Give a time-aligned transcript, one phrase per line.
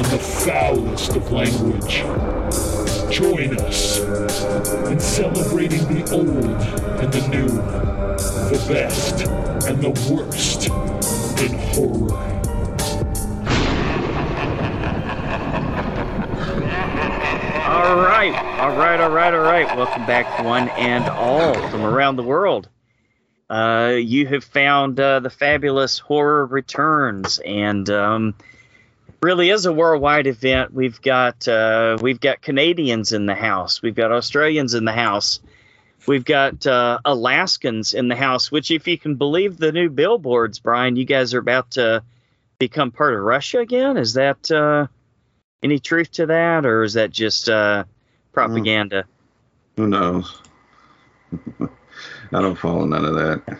[0.00, 1.96] and the foulest of language.
[3.14, 3.98] Join us
[4.88, 6.62] in celebrating the old
[7.00, 7.48] and the new,
[8.48, 9.26] the best
[9.68, 10.68] and the worst
[11.42, 12.14] in horror.
[17.66, 19.76] All right, all right, all right, all right.
[19.76, 22.70] Welcome back, one and all, from around the world.
[23.50, 28.34] Uh, you have found uh, the fabulous horror returns, and um,
[29.22, 30.72] really is a worldwide event.
[30.72, 35.40] We've got uh, we've got Canadians in the house, we've got Australians in the house,
[36.06, 38.50] we've got uh, Alaskans in the house.
[38.50, 42.02] Which, if you can believe the new billboards, Brian, you guys are about to
[42.58, 43.96] become part of Russia again.
[43.96, 44.86] Is that uh,
[45.62, 47.84] any truth to that, or is that just uh,
[48.32, 49.04] propaganda?
[49.76, 50.42] Who knows?
[51.60, 53.58] I don't follow none of that.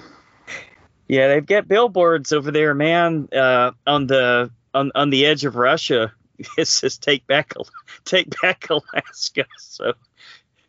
[1.09, 5.57] Yeah, they've got billboards over there, man, uh, on the on, on the edge of
[5.57, 6.13] Russia.
[6.57, 7.53] It says "Take back,
[8.07, 9.93] take back Alaska." So,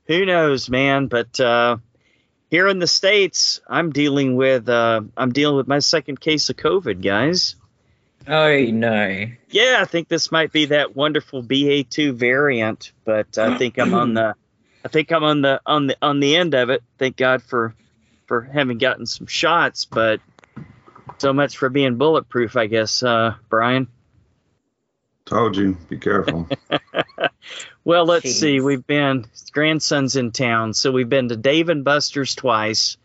[0.06, 1.08] who knows, man?
[1.08, 1.78] But uh,
[2.50, 6.58] here in the states, I'm dealing with uh, I'm dealing with my second case of
[6.58, 7.56] COVID, guys.
[8.28, 9.28] Oh no.
[9.50, 14.14] Yeah, I think this might be that wonderful BA2 variant, but I think I'm on
[14.14, 14.36] the
[14.84, 16.84] I think I'm on the on the on the end of it.
[16.98, 17.74] Thank God for
[18.28, 20.20] for having gotten some shots, but
[21.18, 23.88] so much for being bulletproof, I guess, uh, Brian.
[25.26, 26.48] Told you, be careful.
[27.84, 28.60] Well, let's see.
[28.60, 32.98] We've been grandson's in town, so we've been to Dave and Buster's twice,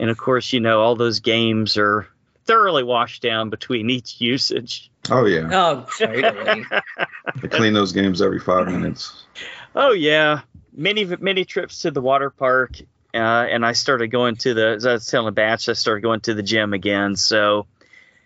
[0.00, 2.08] and of course, you know all those games are
[2.44, 4.90] thoroughly washed down between each usage.
[5.08, 6.64] oh yeah, Oh, totally.
[7.40, 9.24] they clean those games every five minutes.
[9.76, 10.40] Oh yeah,
[10.76, 12.78] many many trips to the water park,
[13.14, 14.68] uh, and I started going to the.
[14.68, 17.16] As I was telling Batch, I started going to the gym again.
[17.16, 17.66] So,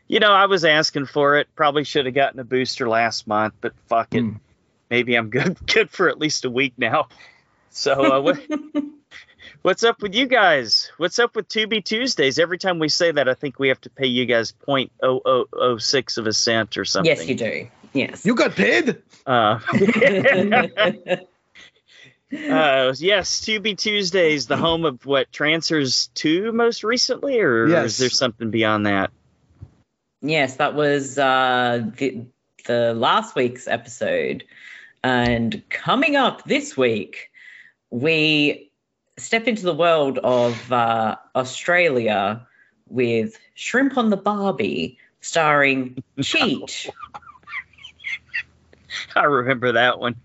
[0.06, 1.48] you know, I was asking for it.
[1.56, 4.22] Probably should have gotten a booster last month, but fuck it.
[4.22, 4.40] Mm.
[4.88, 7.08] Maybe I'm good good for at least a week now.
[7.70, 8.40] So, uh, what,
[9.62, 10.90] what's up with you guys?
[10.98, 12.38] What's up with Tubi Tuesdays?
[12.38, 15.20] Every time we say that, I think we have to pay you guys point oh
[15.24, 17.14] oh oh six of a cent or something.
[17.14, 17.68] yes, you do.
[17.92, 18.24] Yes.
[18.24, 19.02] You got paid?
[19.26, 19.58] Uh,
[22.32, 27.84] Uh, yes, Tubi Tuesdays, the home of what Trancers two most recently, or, or Yes.
[27.92, 29.10] is there something beyond that?
[30.22, 32.26] yes, that was uh, the,
[32.66, 34.42] the last week's episode.
[35.04, 37.30] And coming up this week,
[37.90, 38.72] we
[39.18, 42.44] step into the world of uh, Australia
[42.88, 46.90] with Shrimp on the Barbie, starring Cheech.
[49.14, 50.16] I remember that one.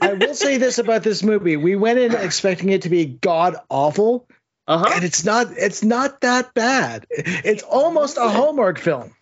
[0.00, 3.56] I will say this about this movie: we went in expecting it to be god
[3.68, 4.26] awful,
[4.66, 4.90] Uh huh.
[4.96, 5.48] and it's not.
[5.56, 7.06] It's not that bad.
[7.10, 9.14] It's almost a Hallmark film.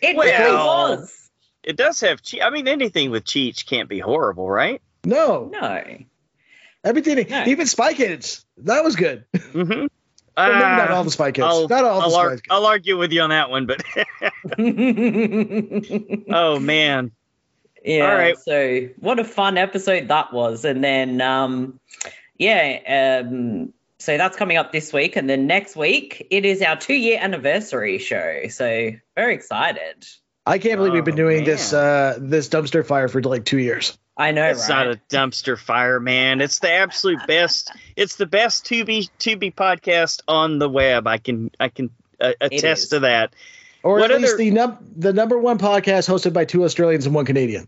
[0.00, 1.30] It Well- really was.
[1.62, 2.42] It does have Cheech.
[2.44, 4.82] I mean, anything with Cheech can't be horrible, right?
[5.04, 5.82] No, No.
[6.84, 7.44] everything, No.
[7.46, 9.24] even Spy Kids, that was good.
[9.34, 9.86] Mm-hmm.
[10.36, 11.46] Well, not all the Spy Kids.
[11.46, 12.42] I'll, not all the I'll, Spy ar- Kids.
[12.50, 13.84] I'll argue with you on that one, but
[16.34, 17.12] oh man,
[17.84, 18.10] Yeah.
[18.10, 18.38] All right.
[18.38, 20.64] So what a fun episode that was.
[20.64, 21.78] And then um
[22.38, 26.76] yeah, um so that's coming up this week and then next week it is our
[26.76, 28.42] 2 year anniversary show.
[28.48, 30.06] So very excited.
[30.46, 33.58] I can't believe we've been Oh, doing this uh, this dumpster fire for like two
[33.58, 33.96] years.
[34.16, 34.86] I know it's right?
[34.86, 36.40] not a dumpster fire, man.
[36.42, 37.72] It's the absolute best.
[37.96, 41.06] It's the best Tubi Tubi podcast on the web.
[41.06, 41.88] I can I can
[42.20, 43.34] uh, attest to that.
[43.82, 47.06] Or What at least other- the num- the number one podcast hosted by two Australians
[47.06, 47.66] and one Canadian.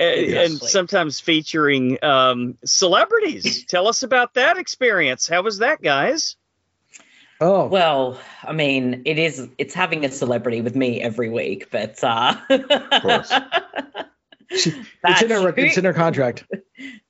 [0.00, 0.50] Uh, Yes.
[0.50, 3.64] and sometimes featuring um, celebrities.
[3.68, 5.28] Tell us about that experience.
[5.28, 6.36] How was that, guys?
[7.42, 12.02] Oh, Well, I mean, it is it's having a celebrity with me every week, but
[12.02, 12.34] uh
[13.00, 13.30] course.
[14.50, 14.66] it's
[15.22, 16.44] in her who, it's in our contract.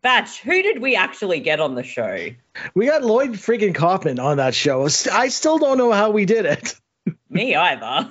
[0.02, 2.28] Batch, who did we actually get on the show?
[2.75, 4.84] We got Lloyd freaking Kaufman on that show.
[5.12, 6.75] I still don't know how we did it.
[7.28, 8.10] Me either.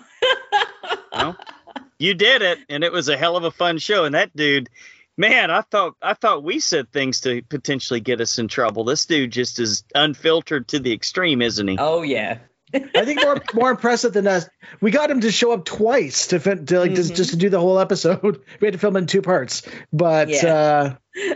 [2.00, 4.06] You did it, and it was a hell of a fun show.
[4.06, 4.70] And that dude,
[5.18, 8.86] man, I thought I thought we said things to potentially get us in trouble.
[8.86, 11.78] This dude just is unfiltered to the extreme, isn't he?
[11.78, 12.40] Oh yeah.
[12.74, 14.48] I think more more impressive than us.
[14.80, 17.16] We got him to show up twice to, fin- to like just, Mhm.
[17.18, 18.42] just to do the whole episode.
[18.62, 20.96] We had to film in two parts, but Yeah.
[21.26, 21.36] uh,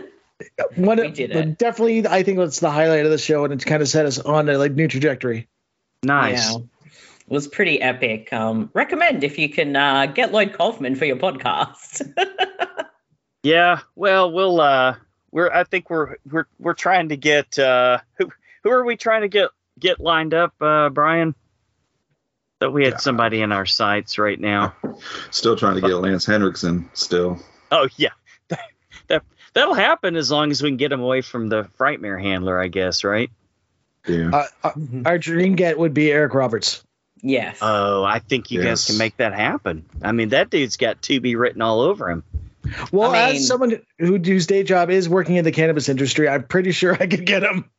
[0.76, 1.58] one We did it.
[1.58, 4.18] definitely I think it's the highlight of the show, and it kind of set us
[4.18, 5.48] on a like new trajectory.
[6.02, 6.52] Nice.
[6.52, 6.58] Yeah.
[7.28, 8.32] It was pretty epic.
[8.32, 12.12] Um, recommend if you can uh, get Lloyd Kaufman for your podcast.
[13.42, 14.96] Yeah, well, we'll uh
[15.30, 18.32] we're I think we're we're we're trying to get uh who
[18.62, 21.34] who are we trying to get get lined up, uh Brian?
[22.60, 22.98] That we had Yeah.
[23.00, 24.74] somebody in our sights right now.
[25.30, 26.88] Still trying to get Lance Henriksen.
[26.94, 27.38] Still.
[27.70, 28.12] Oh yeah.
[29.08, 29.22] That
[29.52, 32.68] that'll happen as long as we can get him away from the Frightmare handler, I
[32.68, 33.28] guess, right?
[34.08, 34.30] Yeah.
[34.32, 34.72] Uh, uh,
[35.04, 36.82] our dream get would be Eric Roberts.
[37.24, 37.58] Yes.
[37.60, 39.84] Oh, I think you guys can make that happen.
[40.02, 42.22] I mean, that dude's got to be written all over him.
[42.92, 46.28] Well, I mean- as someone who whose day job is working in the cannabis industry,
[46.28, 47.68] I'm pretty sure I could get him.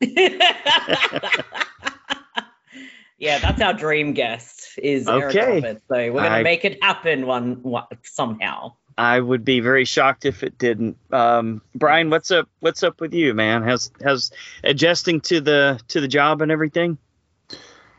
[3.18, 5.78] yeah, that's our dream guest is Eric Okay.
[5.88, 8.74] So we're gonna I- make it happen one, one somehow.
[8.98, 10.96] I would be very shocked if it didn't.
[11.12, 12.48] Um, Brian, what's up?
[12.60, 13.62] What's up with you, man?
[13.62, 14.32] How's how's
[14.64, 16.96] adjusting to the to the job and everything?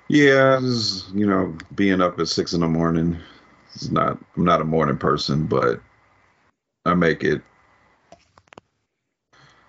[0.10, 3.18] Yeah, just, you know, being up at six in the morning.
[3.76, 4.18] It's not.
[4.36, 5.82] I'm not a morning person, but
[6.86, 7.42] I make it.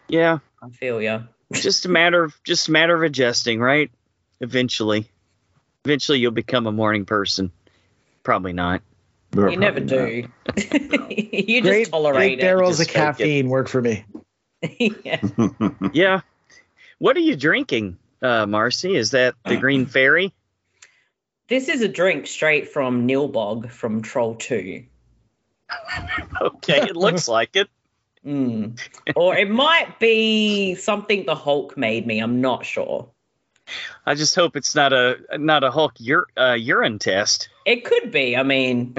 [0.09, 1.25] Yeah, I feel you.
[1.53, 3.91] just a matter of just a matter of adjusting, right?
[4.41, 5.11] Eventually,
[5.85, 7.53] eventually you'll become a morning person.
[8.23, 8.83] Probably not.
[9.37, 10.29] Or You never probably do.
[11.33, 13.19] you Great, just tolerate great barrels of Just fake it.
[13.19, 14.05] caffeine work for me.
[14.79, 15.21] yeah.
[15.93, 16.21] Yeah.
[16.99, 18.95] What are you drinking, uh, Marcey?
[18.97, 20.33] Is that the Green Fairy?
[21.49, 24.85] This is a drink straight from Nilbog from Troll 2.
[26.41, 27.69] Okay, it looks like it.
[28.27, 28.79] Mm.
[29.17, 32.19] or it might be something the Hulk made me.
[32.19, 33.09] I'm not sure.
[34.05, 37.49] I just hope it's not a not a Hulk ur- uh, urine test.
[37.65, 38.37] It could be.
[38.37, 38.97] I mean,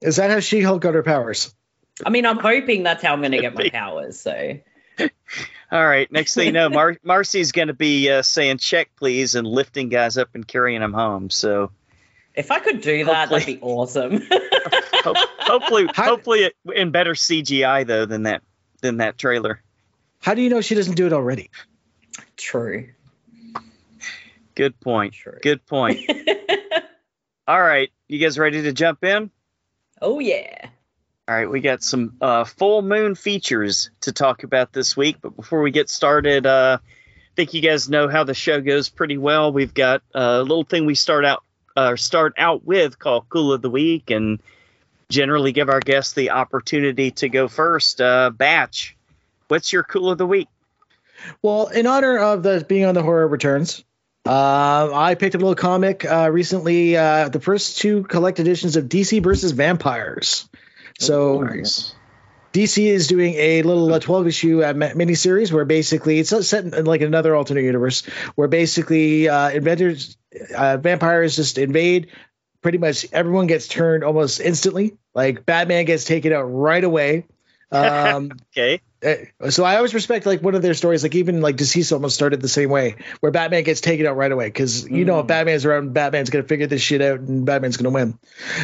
[0.00, 1.54] Is that how She Hulk got her powers?
[2.04, 3.70] I mean, I'm hoping that's how I'm going to get my be.
[3.70, 4.20] powers.
[4.20, 4.58] So
[5.72, 6.10] All right.
[6.12, 9.88] Next thing you know, Mar- Marcey's going to be uh, saying "check, please" and lifting
[9.88, 11.30] guys up and carrying them home.
[11.30, 11.70] So
[12.34, 14.22] if I could do that, that'd be awesome.
[14.30, 18.42] ho- hopefully, How- hopefully, it, in better CGI though than that
[18.82, 19.62] than that trailer.
[20.20, 21.50] How do you know she doesn't do it already?
[22.36, 22.88] True.
[24.54, 25.14] Good point.
[25.14, 25.38] True.
[25.42, 26.00] Good point.
[27.48, 29.30] All right, you guys ready to jump in?
[30.00, 30.68] oh yeah.
[31.28, 35.18] All right, we got some uh, full moon features to talk about this week.
[35.20, 38.88] But before we get started, uh, I think you guys know how the show goes
[38.88, 39.52] pretty well.
[39.52, 41.44] We've got a little thing we start out
[41.76, 44.40] uh, start out with called Cool of the Week, and
[45.08, 48.00] generally give our guests the opportunity to go first.
[48.00, 48.96] Uh, Batch,
[49.46, 50.48] what's your Cool of the Week?
[51.40, 53.84] Well, in honor of the being on the horror returns,
[54.26, 56.96] uh, I picked up a little comic uh, recently.
[56.96, 60.48] Uh, the first two collect editions of DC versus Vampires.
[61.02, 61.94] So nice.
[62.52, 66.64] DC is doing a little uh, 12 issue uh, mi- miniseries where basically it's set
[66.64, 68.04] in like another alternate universe
[68.34, 70.16] where basically uh, inventors,
[70.54, 72.08] uh, vampires just invade.
[72.60, 74.96] Pretty much everyone gets turned almost instantly.
[75.14, 77.26] Like Batman gets taken out right away.
[77.72, 81.02] Um, Okay, uh, so I always respect like one of their stories.
[81.02, 84.30] Like even like DCeased almost started the same way, where Batman gets taken out right
[84.30, 85.28] away because you know if Mm.
[85.28, 88.18] Batman's around, Batman's gonna figure this shit out and Batman's gonna win.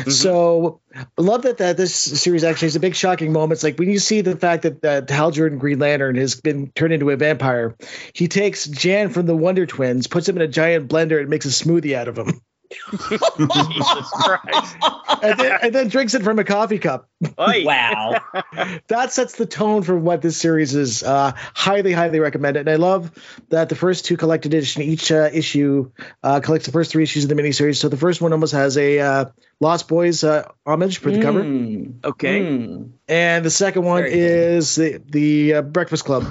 [0.08, 3.52] So I love that that this series actually is a big shocking moment.
[3.52, 6.70] It's like when you see the fact that that Hal Jordan Green Lantern has been
[6.72, 7.74] turned into a vampire,
[8.12, 11.46] he takes Zan from the Wonder Twins, puts him in a giant blender, and makes
[11.46, 14.76] a smoothie out of him, Jesus Christ!
[15.22, 17.08] and then, and then drinks it from a coffee cup.
[17.40, 17.64] Oi.
[17.64, 18.16] Wow.
[18.88, 21.02] that sets the tone for what this series is.
[21.02, 22.60] Uh, highly, highly recommended.
[22.60, 23.10] And I love
[23.48, 25.90] that the first two collected edition, each uh, issue
[26.22, 27.76] uh, collects the first three issues of the miniseries.
[27.76, 29.24] So the first one almost has a uh,
[29.60, 32.04] Lost Boys uh, homage for the cover, Mm.
[32.04, 32.90] Okay, Mm.
[33.08, 34.20] and the second one Very cool.
[34.20, 36.24] is the the uh, Breakfast Club.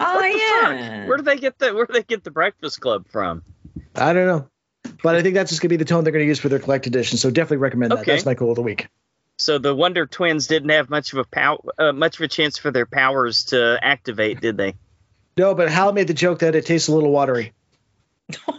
[0.00, 1.00] Oh what the yeah.
[1.00, 1.08] fuck?
[1.08, 3.42] Where do they get the Where do they get the Breakfast Club from?
[3.94, 4.48] I don't know.
[5.02, 6.86] But I think that's just gonna be the tone they're gonna use for their collect
[6.86, 7.18] edition.
[7.18, 8.00] So definitely recommend that.
[8.00, 8.12] Okay.
[8.12, 8.88] That's my cool of the week.
[9.36, 12.58] So the Wonder Twins didn't have much of a pow- uh, much of a chance
[12.58, 14.74] for their powers to activate, did they?
[15.36, 17.52] No, but Hal made the joke that it tastes a little watery.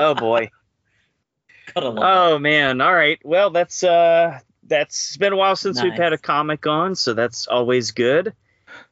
[0.00, 0.50] Oh boy.
[1.74, 2.80] Gotta Oh man.
[2.80, 3.18] All right.
[3.24, 7.46] Well, that's uh that's been a while since we've had a comic on, so that's
[7.46, 8.34] always good.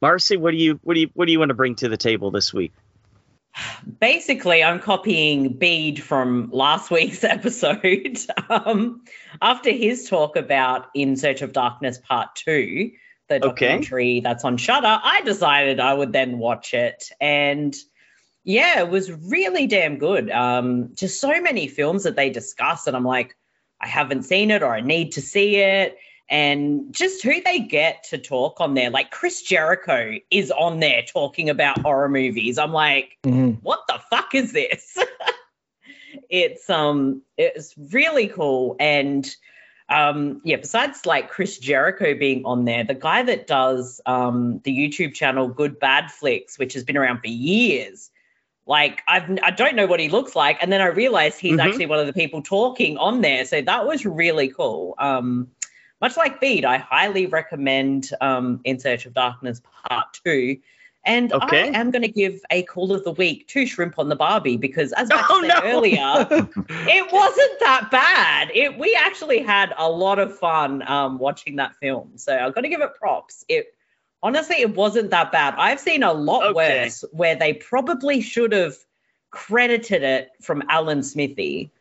[0.01, 1.97] Marcey, what do you what do you what do you want to bring to the
[1.97, 2.73] table this week?
[3.99, 8.17] Basically i'm copying bede from last week's episode
[8.49, 9.03] um,
[9.41, 12.91] after his talk about in search of darkness part two
[13.29, 13.49] the Okay.
[13.49, 17.75] documentary that's on Shudder i decided i would then watch it and
[18.43, 20.31] Yeah, it was really damn good.
[20.31, 23.35] Um, just so many films that they discuss, and I'm like,
[23.81, 25.97] I haven't seen it or I need to see it.
[26.29, 31.03] And just who they get to talk on there, like Chris Jericho is on there
[31.03, 32.57] talking about horror movies.
[32.57, 33.59] I'm like, Mhm.
[33.61, 34.97] what the fuck is this?
[36.29, 39.35] it's um it's really cool and
[39.89, 44.75] um yeah besides like chris jericho being on there the guy that does um the
[44.75, 48.09] youtube channel good bad flicks which has been around for years
[48.65, 51.65] like I've, i don't know what he looks like and then i realized he's Mhm.
[51.65, 55.47] actually one of the people talking on there so that was really cool um
[56.01, 60.57] much like Bede, I highly recommend um, In Search of Darkness Part 2.
[61.05, 61.69] And Okay.
[61.69, 64.57] I am going to give a call of the week to Shrimp on the Barbie
[64.57, 65.61] because, as I Oh, said no.
[65.63, 66.27] earlier,
[66.69, 68.51] it wasn't that bad.
[68.53, 72.11] It we actually had a lot of fun um, watching that film.
[72.17, 73.45] So I've got to give it props.
[73.47, 73.73] It
[74.21, 75.55] honestly, it wasn't that bad.
[75.57, 76.83] I've seen a lot Okay.
[76.83, 78.75] worse where they probably should have
[79.31, 81.71] credited it from Alan Smithee.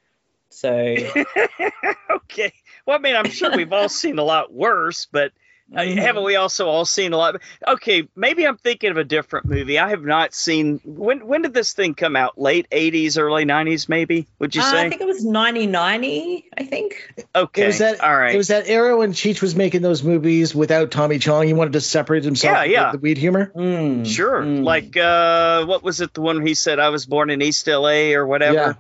[0.51, 0.71] So
[2.11, 2.53] okay.
[2.87, 5.33] Well, I mean, I'm sure we've all seen a lot worse, but
[5.75, 5.97] uh, Mhm.
[5.97, 7.41] haven't we also all seen a lot?
[7.67, 9.81] Okay, maybe I'm thinking of a different movie.
[9.81, 10.81] I have not seen.
[10.85, 12.39] When when did this thing come out?
[12.41, 14.29] Late 80s, early 90s, maybe?
[14.39, 14.87] Would you Uh, say?
[14.87, 17.13] I think it was 9090, I think.
[17.35, 17.65] okay.
[17.65, 18.01] It was that.
[18.01, 18.33] all right.
[18.33, 21.49] It was that era when Cheech was making those movies without Tommy Chong.
[21.49, 22.93] He wanted to separate himself Yeah, from yeah.
[22.93, 23.51] the weed humor.
[23.57, 24.43] Mm, Sure.
[24.43, 24.63] mm.
[24.63, 26.15] Like, uh, what was it?
[26.15, 28.55] The one where he said I was born in East LA or whatever.
[28.55, 28.73] Yeah.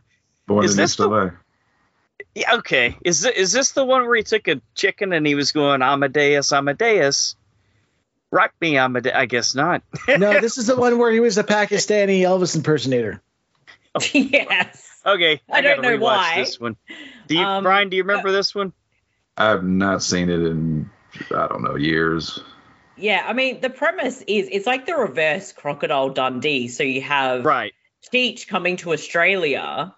[0.46, 1.30] Born Is in this East the- LA.
[2.34, 2.96] Yeah, okay.
[3.04, 5.82] Is this, is this the one where he took a chicken and he was going
[5.82, 7.36] Amadeus, Amadeus?
[8.30, 9.14] Rock me, Amadeus.
[9.14, 9.82] I guess not.
[10.18, 13.22] No, this is the one where he was a Pakistani Elvis impersonator.
[14.12, 14.82] yes.
[15.04, 16.36] Okay, I don't know why.
[16.36, 16.76] This one.
[17.28, 17.88] Do you, Um, Brian?
[17.88, 18.72] Do you remember this one?
[19.36, 20.90] I have not seen it in
[21.34, 22.38] I don't know years.
[22.96, 26.68] Yeah, I mean, the premise is it's like the reverse Crocodile Dundee.
[26.68, 27.72] So you have Right.
[28.12, 29.94] Cheech coming to Australia.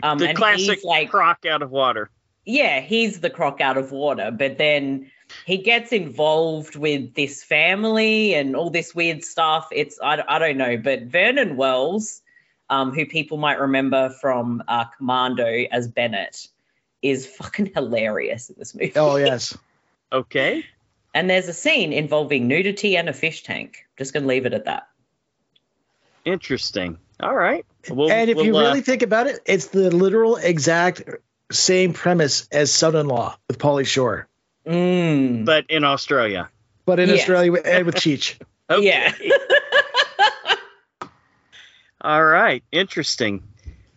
[0.00, 2.10] The, Um, the and classic like- croc out of water.
[2.44, 5.10] Yeah, he's the croc out of water, but then
[5.46, 9.68] he gets involved with this family and all this weird stuff.
[9.72, 12.22] It's, I, I don't know, but Vernon Wells,
[12.70, 16.46] um, who people might remember from uh, Commando as Bennett,
[17.02, 18.92] is fucking hilarious in this movie.
[18.94, 19.56] Oh yes.
[20.12, 20.64] Okay.
[21.14, 23.86] And there's a scene involving nudity and a fish tank.
[23.98, 24.88] Just gonna leave it at that.
[26.24, 26.98] Interesting.
[27.20, 27.64] All right.
[27.88, 31.02] We'll, and if you we'll, uh, really think about it, it's the literal exact
[31.50, 34.28] same premise as Son-in-Law with Pauly Shore,
[34.66, 35.44] Mm.
[35.44, 36.50] but in Australia.
[36.84, 37.20] but in Yes.
[37.20, 38.38] Australia with- and with Cheech.
[38.70, 38.84] Okay.
[38.84, 39.12] Yeah.
[42.00, 42.62] All right.
[42.72, 43.42] Interesting.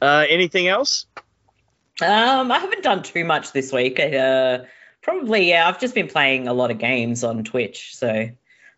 [0.02, 1.06] Uh, anything else?
[2.02, 4.00] Um, I haven't done too much this week.
[4.00, 4.60] Uh,
[5.02, 5.68] probably, yeah.
[5.68, 8.30] I've just been playing a lot of games on Twitch, so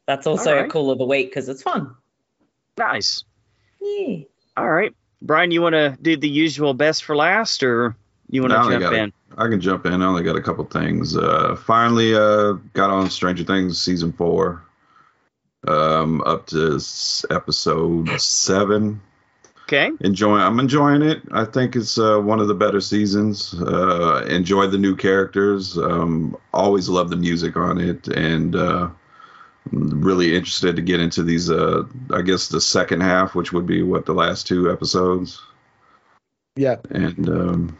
[0.07, 0.65] that's also Alright.
[0.65, 1.95] a cool of the week because it's fun.
[2.77, 3.23] Nice.
[3.81, 4.23] Yeah.
[4.57, 4.93] All right.
[5.21, 7.95] Brian, you want to do the usual best for last, or
[8.29, 9.13] you want to jump got in?
[9.37, 10.01] I can jump in.
[10.01, 11.15] I only got a couple things.
[11.15, 14.63] Uh, finally, uh, got on Stranger Things season four.
[15.67, 18.99] Um, up to s- episode seven.
[19.63, 19.91] Okay.
[20.01, 20.41] Enjoying.
[20.41, 21.21] I'm enjoying it.
[21.31, 23.53] I think it's uh, one of the better seasons.
[23.53, 25.77] Uh, enjoy the new characters.
[25.77, 28.89] Um, always love the music on it, and uh,
[29.71, 31.49] really interested to get into these.
[31.49, 35.41] Uh, I guess the second half, which would be what the last two episodes.
[36.55, 36.77] Yeah.
[36.89, 37.77] And um,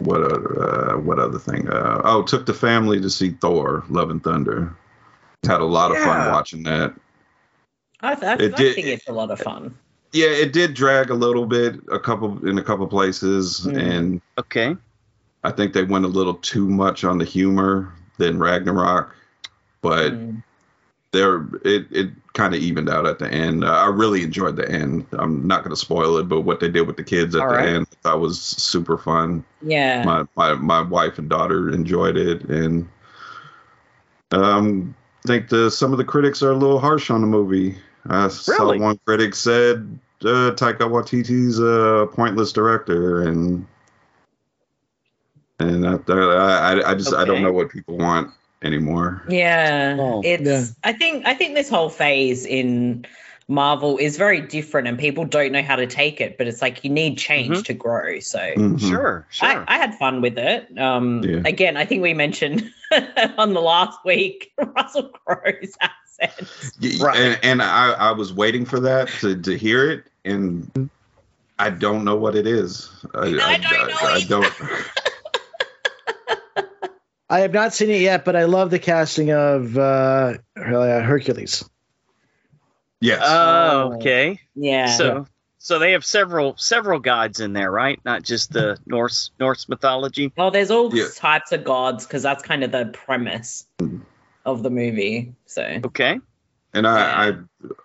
[0.00, 0.62] what other
[0.94, 1.68] uh, what other thing?
[1.68, 4.76] Uh, oh, took the family to see Thor: Love and Thunder.
[5.44, 6.94] Had a lot of fun watching that.
[8.00, 9.76] I, th- I, It I did- think it's a lot of fun.
[10.12, 13.80] Yeah, it did drag a little bit, a couple in a couple places, Mm.
[13.80, 14.76] and Okay.
[15.42, 19.14] I think they went a little too much on the humor than Ragnarok.
[19.80, 20.42] But Mm.
[21.12, 23.64] There, it it kind of evened out at the end.
[23.64, 25.06] Uh, I really enjoyed the end.
[25.12, 27.48] I'm not going to spoil it, but what they did with the kids at All
[27.48, 27.68] the right.
[27.68, 29.44] end, I was super fun.
[29.60, 30.02] Yeah.
[30.04, 32.88] my my my wife and daughter enjoyed it and
[34.32, 34.94] um
[35.26, 37.76] think the some of the critics are a little harsh on the movie
[38.08, 43.66] i saw one critic said uh, Taika Waititi's a pointless director and
[45.58, 48.30] and I I, I just I don't know what people want
[48.62, 49.22] anymore.
[49.28, 50.42] Yeah, Oh, it's.
[50.42, 50.64] yeah.
[50.84, 51.26] I think.
[51.26, 53.04] I think this whole phase in
[53.48, 56.38] Marvel is very different, and people don't know how to take it.
[56.38, 57.64] But it's like you need change Mhm.
[57.66, 58.20] to grow.
[58.20, 58.80] So Mhm.
[58.80, 59.26] Sure.
[59.30, 59.48] Sure.
[59.48, 60.78] I, I had fun with it.
[60.78, 61.42] Um, Yeah.
[61.44, 62.70] Again, I think we mentioned
[63.38, 66.48] on the last week Russell Crowe's accent.
[66.80, 67.16] Y- Right.
[67.18, 70.88] And, and I, I was waiting for that to, to hear it, and
[71.58, 72.90] I don't know what it is.
[73.14, 74.28] I, I don't know I, either.
[74.28, 74.54] don't.
[77.32, 81.64] I have not seen it yet, but I love the casting of uh, uh, Hercules.
[83.00, 83.22] Yes.
[83.24, 84.38] Oh, okay.
[84.54, 84.96] Yeah.
[84.98, 87.98] So, So they have several several gods in there, right?
[88.04, 90.30] Not just the Norse Norse mythology.
[90.36, 91.06] Well, there's all Yeah.
[91.16, 93.66] types of gods because that's kind of the premise
[94.44, 95.34] of the movie.
[95.46, 96.20] So Okay.
[96.74, 97.32] And I, I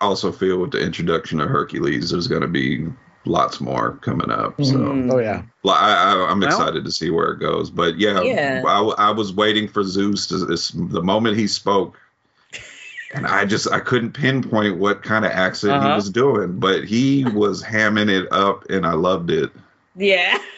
[0.00, 2.86] also feel with the introduction of Hercules, there's going to be
[3.28, 4.54] lots more coming up.
[4.64, 5.12] So Mm.
[5.12, 5.42] Oh yeah.
[5.62, 7.70] Well, I, I, I'm Well- excited to see where it goes.
[7.70, 8.62] But yeah, Yeah.
[8.66, 11.98] I, I was waiting for Zeus to this, the moment he spoke,
[13.14, 15.88] and I just I couldn't pinpoint what kind of accent Uh-huh.
[15.90, 19.50] he was doing, but he was hamming it up, and I loved it.
[19.94, 20.38] yeah.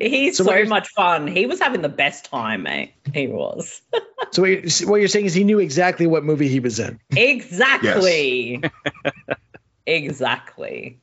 [0.00, 1.26] He's So so, much fun.
[1.26, 2.92] He was having the best time, mate.
[3.14, 3.80] He was.
[4.30, 7.00] So what you're, what you're saying is he knew exactly what movie he was in.
[7.16, 8.62] Exactly.
[9.86, 10.98] exactly.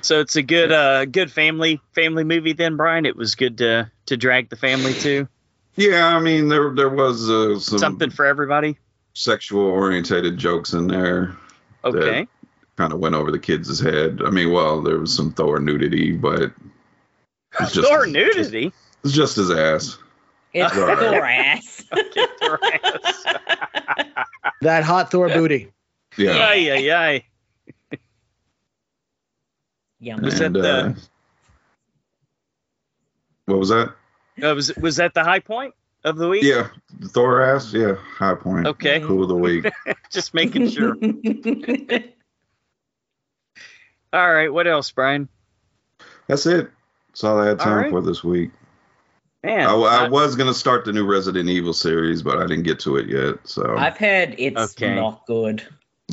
[0.00, 3.06] So it's a good uh good family family movie then, Brian.
[3.06, 5.28] It was good to to drag the family to
[5.76, 8.78] Yeah, I mean there there was uh, some something for everybody.
[9.14, 11.36] sexual orientated jokes in there.
[11.84, 12.26] Okay.
[12.76, 14.20] Kind of went over the kids' head.
[14.26, 16.52] I mean, well, there was some Thor nudity, but
[17.60, 18.72] it's just Thor nudity.
[19.04, 19.96] It's just his ass.
[20.52, 20.98] It's All right.
[20.98, 21.84] Thor ass.
[22.40, 23.24] Thor ass.
[24.62, 25.70] That hot Thor booty.
[26.16, 26.32] Yeah.
[26.32, 26.90] Ay, ay,
[27.90, 27.98] ay.
[30.00, 30.20] Yum.
[30.22, 30.94] Was that the- uh,
[33.46, 33.94] what was that?
[34.42, 35.72] Uh, was was that the high point
[36.04, 36.42] of the week?
[36.42, 36.68] Yeah,
[37.08, 37.72] Thor ass.
[37.72, 38.66] Yeah, high point.
[38.66, 39.00] Okay.
[39.00, 39.66] Cool of the week.
[40.10, 40.94] Just making sure.
[44.12, 44.52] All right.
[44.52, 45.28] What else, Brian?
[46.28, 46.70] That's it.
[47.08, 47.90] That's all I had time right.
[47.90, 48.50] for this week.
[49.42, 52.64] Man, I, I I- was gonna start the new Resident Evil series, but I didn't
[52.64, 53.36] get to it yet.
[53.44, 54.94] So I've heard it's Okay.
[54.96, 55.62] not good.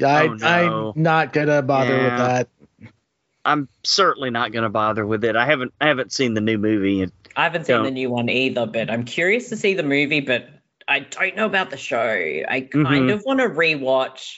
[0.02, 0.94] I, Oh, no.
[0.96, 2.48] I'm not gonna bother with that.
[3.46, 5.36] I'm certainly not going to bother with it.
[5.36, 7.02] I haven't I haven't seen the new movie.
[7.02, 7.84] And, I haven't seen Don't.
[7.86, 10.48] the new one either, but I'm curious to see the movie, but
[10.88, 12.00] I don't know about the show.
[12.00, 13.14] I kind Mhm.
[13.14, 14.38] of want to rewatch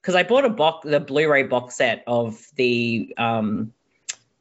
[0.00, 3.72] because I bought a box, the Blu-ray box set of the um,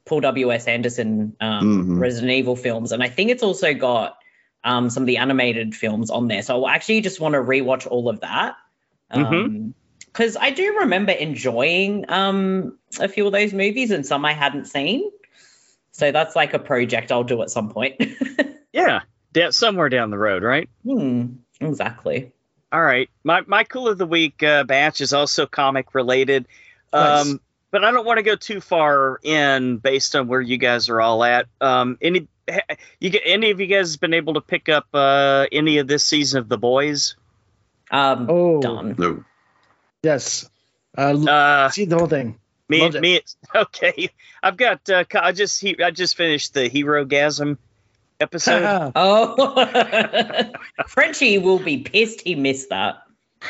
[0.05, 0.53] Paul W.
[0.53, 0.67] S.
[0.67, 1.99] Anderson um, Mhm.
[1.99, 4.17] Resident Evil films, and I think it's also got
[4.63, 6.41] um, some of the animated films on there.
[6.41, 8.55] So I actually just want to rewatch all of that.
[9.13, 9.73] Mhm.
[10.11, 14.65] Because I do remember enjoying um, a few of those movies, and some I hadn't
[14.65, 15.09] seen.
[15.91, 18.01] So that's like a project I'll do at some point.
[18.73, 19.01] yeah,
[19.33, 20.69] da- somewhere down the road, right?
[20.83, 21.27] hmm,
[21.59, 22.31] exactly.
[22.71, 23.09] All right.
[23.23, 26.47] My my cool of the week uh, batch is also comic related.
[26.93, 27.27] Nice.
[27.27, 27.41] Um,
[27.71, 31.01] but I don't want to go too far in based on where you guys are
[31.01, 31.47] all at.
[31.61, 35.47] Um, any ha- you get any of you guys been able to pick up uh,
[35.51, 37.15] any of this season of The Boys?
[37.91, 38.95] Um, Oh done.
[38.97, 39.23] no.
[40.03, 40.49] Yes.
[40.97, 42.39] Uh, Uh, see the whole thing.
[42.67, 43.01] me loved it.
[43.01, 43.21] me
[43.55, 44.09] okay.
[44.41, 47.57] I've got uh, I just he, I just finished the Herogasm
[48.19, 48.91] episode.
[48.95, 50.51] Oh,
[50.87, 53.03] Frenchie will be pissed he missed that.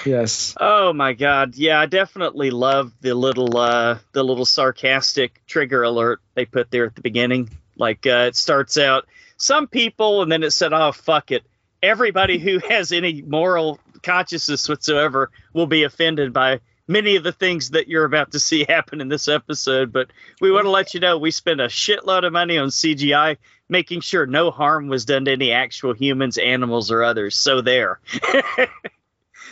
[0.06, 0.56] yes.
[0.60, 1.56] Oh my god.
[1.56, 6.86] Yeah, I definitely love the little uh the little sarcastic trigger alert they put there
[6.86, 7.50] at the beginning.
[7.78, 9.06] Like uh it starts out
[9.38, 11.44] some people and then it said, "Oh fuck it.
[11.82, 17.72] Everybody who has any moral consciousness whatsoever will be offended by many of the things
[17.72, 20.10] that you're about to see happen in this episode, but
[20.42, 23.38] we want to let you know we spent a shitload of money on CGI
[23.70, 27.36] making sure no harm was done to any actual humans, animals or others.
[27.36, 28.00] So there."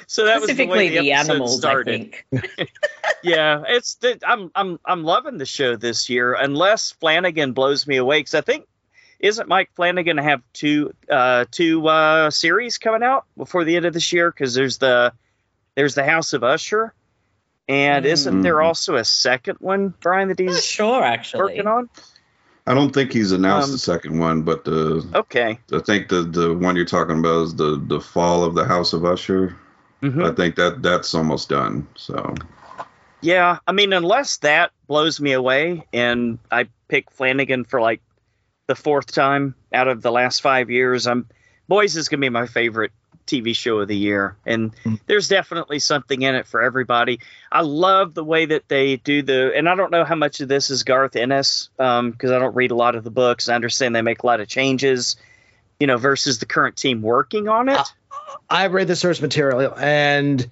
[0.08, 2.70] So that was the way the, the, animals, started I think.
[3.24, 6.34] yeah, it's the, I'm I'm I'm loving the show this year.
[6.34, 8.66] Unless Flanagan blows me away, because I think
[9.20, 13.76] isn't Mike Flanagan going to have two uh two uh series coming out before the
[13.76, 14.30] end of this year?
[14.32, 15.14] Because there's the
[15.76, 16.94] there's the House of Usher,
[17.68, 18.10] and Mm.
[18.10, 18.64] isn't there Mhm.
[18.66, 21.42] also a second one, Brian, that Not he's sure, actually.
[21.44, 21.90] working on?
[22.66, 25.60] I don't think he's announced Um, the second one, but the Okay.
[25.74, 28.94] I think the the one you're talking about is the the fall of the House
[28.94, 29.56] of Usher.
[30.04, 30.32] Mhm.
[30.32, 31.88] I think that that's almost done.
[31.96, 32.36] So
[33.22, 38.00] Yeah, I mean, unless that blows me away and I pick Flanagan for like
[38.68, 41.28] the fourth time out of the last five years, I'm
[41.70, 42.92] Boys is gonna be my favorite
[43.26, 45.02] TV show of the year, and Mm.
[45.06, 47.20] there's definitely something in it for everybody.
[47.52, 50.48] I love the way that they do the, and I don't know how much of
[50.48, 53.50] this is Garth Ennis because I don't read a lot of the books.
[53.50, 55.18] I understand they make a lot of changes,
[55.78, 57.82] you know, versus the current team working on it.
[58.50, 60.50] I've read the source material, and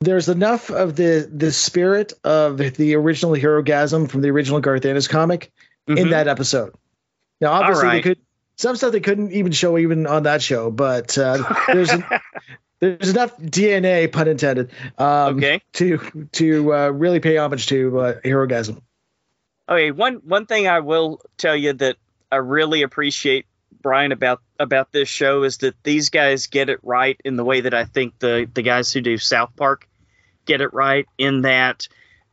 [0.00, 5.06] there's enough of the the spirit of the original Herogasm from the original Garth Ennis
[5.06, 5.52] comic
[5.86, 6.10] in Mhm.
[6.10, 6.72] that episode.
[7.40, 7.92] Now, obviously, right.
[7.94, 8.18] they could
[8.56, 11.90] some stuff they couldn't even show even on that show, but uh, there's
[12.80, 15.60] there's enough DNA, pun intended, um, okay.
[15.74, 18.80] to to uh, really pay homage to uh, Herogasm.
[19.68, 21.96] Okay, one one thing I will tell you that
[22.32, 23.46] I really appreciate
[23.82, 27.60] Brian about about this show is that these guys get it right in the way
[27.62, 29.88] that I think the the guys who do South Park
[30.46, 31.88] get it right in that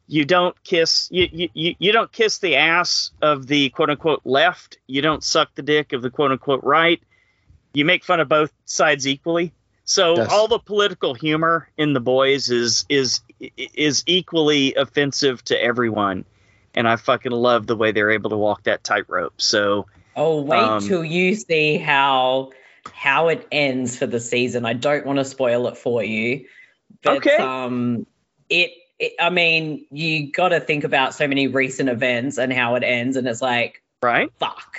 [0.07, 4.21] you don't kiss you, you- you you don't kiss the ass of the quote unquote
[4.25, 4.77] left.
[4.87, 7.01] You don't suck the dick of the quote unquote right.
[7.73, 9.53] You make fun of both sides equally.
[9.85, 10.31] So Yes.
[10.31, 13.21] all the political humor in the boys is is
[13.57, 16.25] is equally offensive to everyone,
[16.75, 19.41] and I fucking love the way they're able to walk that tightrope.
[19.41, 22.51] So Oh, wait Um, till you see how
[22.93, 24.65] how it ends for the season.
[24.65, 26.45] I don't want to spoil it for you,
[27.01, 27.37] but Okay.
[27.37, 28.05] um,
[28.49, 29.13] it, it.
[29.19, 33.17] I mean, you got to think about so many recent events and how it ends,
[33.17, 34.77] and it's like, right, fuck.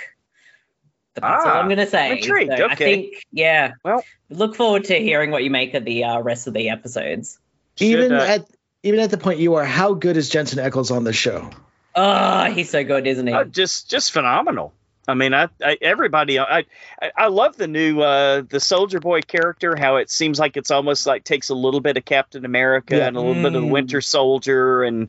[1.13, 2.11] But that's all Ah, I'm gonna say.
[2.17, 3.73] intrigued, So I think, yeah.
[3.83, 7.39] Well- look forward to hearing what you make of the uh, rest of the episodes.
[7.79, 8.45] even Should, uh, at
[8.83, 11.49] even at the point you are, how good is Jensen Ackles on the show?
[11.95, 13.33] Oh, he's so good, isn't he?
[13.33, 14.73] Uh, just just phenomenal.
[15.07, 16.65] I mean, I, I everybody I,
[17.01, 19.75] I I love the new uh the Soldier Boy character.
[19.75, 23.07] How it seems like it's almost like takes a little bit of Captain America Yeah.
[23.07, 23.69] and a little bit of Mm.
[23.69, 25.07] Winter Soldier, and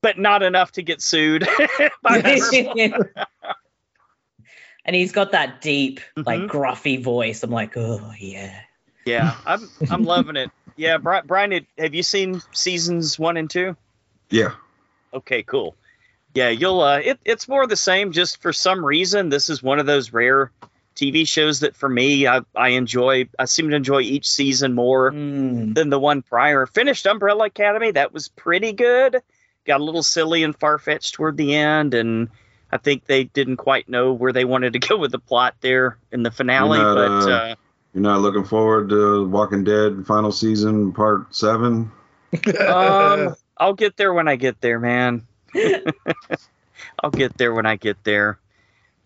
[0.00, 1.42] but not enough to get sued.
[2.02, 3.04] by the-
[4.84, 6.48] and he's got that deep, like Mhm.
[6.48, 7.42] gruffy voice.
[7.42, 8.60] I'm like, oh yeah.
[9.04, 10.50] yeah, I'm I'm loving it.
[10.76, 13.76] Yeah, Brian, Brian, have you seen seasons one and two?
[14.30, 14.52] Yeah.
[15.12, 15.74] Okay, cool.
[16.34, 16.80] Yeah, you'll.
[16.80, 18.12] Uh, it, it's more the same.
[18.12, 20.50] Just for some reason, this is one of those rare
[20.94, 23.28] TV shows that, for me, I, I enjoy.
[23.38, 25.74] I seem to enjoy each season more Mm.
[25.74, 26.66] than the one prior.
[26.66, 27.92] Finished Umbrella Academy.
[27.92, 29.22] That was pretty good.
[29.66, 32.28] Got a little silly and far fetched toward the end, and
[32.72, 35.98] I think they didn't quite know where they wanted to go with the plot there
[36.12, 36.78] in the finale.
[36.78, 37.54] You're not, but uh, uh,
[37.94, 41.90] You're not looking forward to Walking Dead final season part seven?
[42.66, 45.26] um, I'll get there when I get there, man.
[47.02, 48.38] I'll get there when I get there.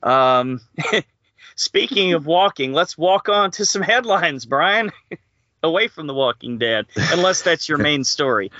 [0.02, 0.60] Um,
[1.54, 4.92] speaking of walking, let's walk on to some headlines, Brian.
[5.64, 8.50] Away from The Walking Dead, unless that's your main story.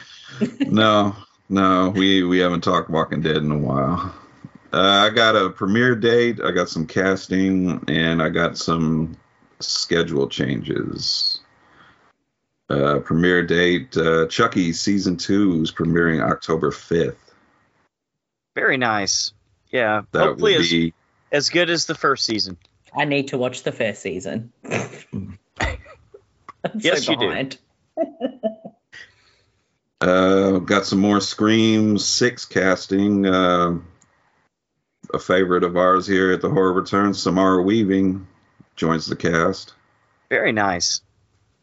[0.60, 1.16] no,
[1.48, 4.14] no, we we haven't talked Walking Dead in a while.
[4.72, 6.40] Uh, I got a premiere date.
[6.40, 9.16] I got some casting, and I got some
[9.58, 11.40] schedule changes.
[12.70, 17.31] Uh, premiere date: uh, Chucky season two is premiering October fifth.
[18.54, 19.32] Very nice.
[19.70, 20.94] Yeah, That hopefully would as, be
[21.30, 22.58] as good as the first season.
[22.94, 24.52] I need to watch the first season.
[24.64, 25.38] I'm
[26.78, 27.56] Yes, so you do.
[30.00, 33.24] Uh, got some more Scream Six casting.
[33.24, 33.78] Uh,
[35.14, 38.26] a favorite of ours here at the Horror Returns, Samara Weaving,
[38.76, 39.74] joins the cast,
[40.28, 41.02] Very nice.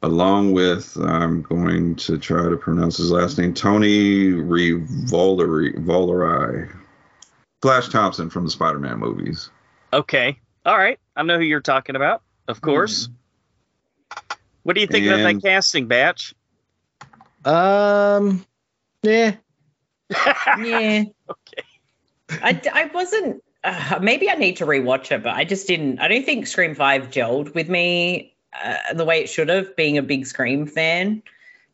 [0.02, 6.74] Along with I'm going to try to pronounce his last name, Tony Revolori, Volerai,
[7.62, 9.50] Flash Thompson from the Spider-Man movies.
[9.92, 10.40] Okay.
[10.66, 11.00] All right.
[11.16, 13.10] I know who you're talking about, of course.
[14.64, 16.34] What do you think of And- that casting, Batch?
[17.46, 18.46] Um,
[19.04, 19.36] yeah,
[20.58, 21.04] Yeah.
[21.30, 21.64] Okay.
[22.32, 23.42] I, I wasn't.
[23.64, 26.00] Uh, maybe I need to rewatch it, but I just didn't.
[26.00, 29.76] I don't think Scream Five gelled with me uh, the way it should have.
[29.76, 31.24] Being a big Scream fan,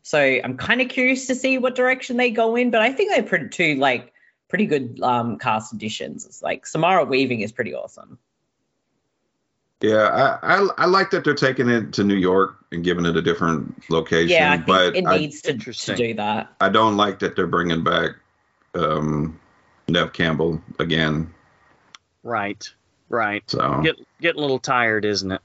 [0.02, 2.70] so I'm kind of curious to see what direction they go in.
[2.70, 4.12] But I think they're pretty two like
[4.48, 6.26] pretty good um, cast additions.
[6.26, 8.18] It's like Samara Weaving is pretty awesome.
[9.80, 13.16] Yeah, I, I I like that they're taking it to New York and giving it
[13.16, 14.30] a different location.
[14.30, 16.52] yeah, I think but it I, needs to, to do that.
[16.60, 18.12] I don't like that they're bringing back
[18.74, 19.38] um,
[19.88, 21.32] Neve Campbell again.
[22.22, 22.68] Right.
[23.08, 23.42] Right.
[23.48, 25.40] So Get getting a little tired, isn't it?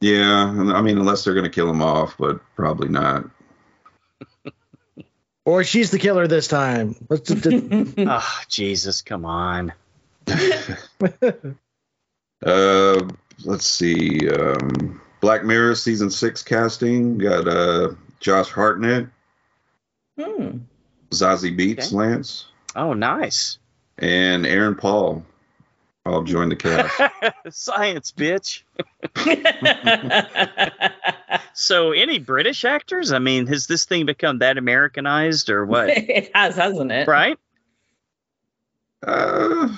[0.00, 3.24] Yeah, I mean, unless they're going to kill him off, but probably not.
[5.46, 6.94] or she's the killer this time.
[7.08, 7.46] Let's just,
[7.98, 9.72] Oh, Jesus, come on.
[12.44, 13.08] Uh,
[13.44, 14.28] let's see.
[14.28, 19.06] Um, Black Mirror season six casting got uh, Josh Hartnett,
[20.20, 20.58] Hmm.
[21.10, 21.96] Zazie Beetz, Okay.
[21.96, 23.58] Lance, Oh, nice.
[23.96, 25.24] and Aaron Paul.
[26.06, 27.00] All join the cast.
[27.50, 28.62] Science, bitch.
[31.56, 33.12] So, any British actors?
[33.12, 35.88] I mean, has this thing become that Americanized or what?
[35.90, 37.06] it has, hasn't it?
[37.06, 37.38] right?
[39.06, 39.68] uh,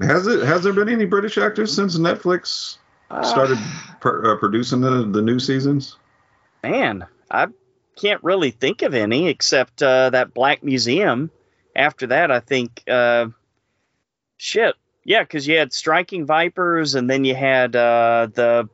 [0.00, 0.46] has it?
[0.46, 2.78] Has there been any British actors since Netflix
[3.24, 3.58] started
[4.00, 5.96] pr- uh, producing the the new seasons?
[6.62, 7.48] Man, I
[7.96, 11.30] can't really think of any except uh, that Black Museum.
[11.74, 13.26] After that, I think, uh,
[14.36, 18.68] shit, yeah, because you had Striking Vipers, and then you had uh, the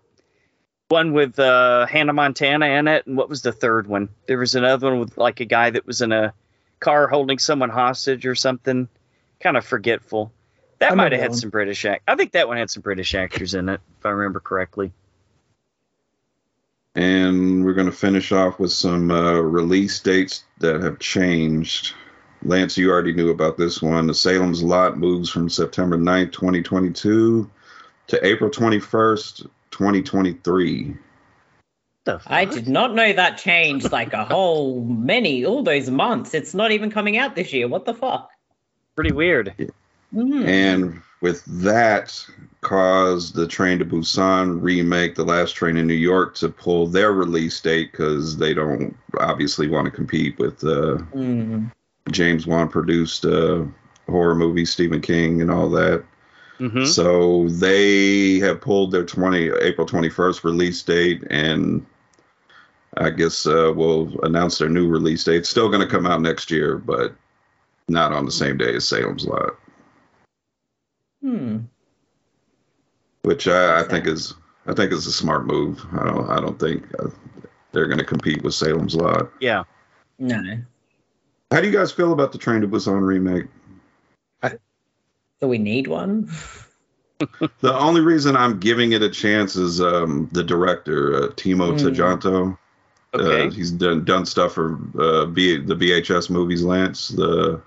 [0.89, 4.09] one with uh, Hannah Montana in it, and what was the third one?
[4.27, 6.33] There was another one with like a guy that was in a
[6.81, 8.89] car holding someone hostage or something.
[9.41, 10.33] Kind of forgetful.
[10.79, 11.39] That I might have had one.
[11.39, 12.03] some British act.
[12.07, 14.93] I think that one had some British actors in it, if I remember correctly.
[16.95, 21.95] And we're going to finish off with some uh, release dates that have changed.
[22.43, 24.07] Lance, you already knew about this one.
[24.07, 27.51] The Salem's Lot moves from September 9th, 2022
[28.09, 30.97] to April 21st, 2023.
[32.27, 36.35] I did not know that changed like a whole many, all those months.
[36.35, 37.67] It's not even coming out this year.
[37.67, 38.31] What the fuck?
[38.95, 39.53] Pretty weird.
[40.15, 40.47] Mhm.
[40.47, 42.25] And with that,
[42.61, 47.13] caused the Train to Busan remake, The Last Train in New York, to pull their
[47.13, 51.73] release date because they don't obviously want to compete with uh, Mm.
[52.11, 53.65] James Wan produced uh,
[54.09, 56.05] horror movie, Stephen King, and all that.
[56.59, 61.85] hmm So they have pulled their 20 April 21st release date, and
[62.97, 65.37] I guess uh, will announce their new release date.
[65.37, 67.15] It's still going to come out next year, but
[67.89, 69.57] not on the same day as Salem's Lot,
[71.23, 71.59] Hmm.
[73.23, 74.35] which I, I think is
[74.67, 75.85] I think is a smart move.
[75.93, 77.09] I don't I don't think uh,
[77.73, 79.31] they're going to compete with Salem's Lot.
[79.41, 79.65] Yeah.
[80.19, 80.43] No.
[81.51, 83.47] How do you guys feel about the Train to Busan remake?
[85.39, 86.31] So we need one.
[87.61, 91.87] The only reason I'm giving it a chance is um, the director, uh, Timo Hmm.
[91.87, 92.59] Tjahjanto.
[93.15, 93.47] Okay.
[93.47, 96.63] Uh, he's done done stuff for uh, B, the VHS movies.
[96.63, 97.59] Lance, the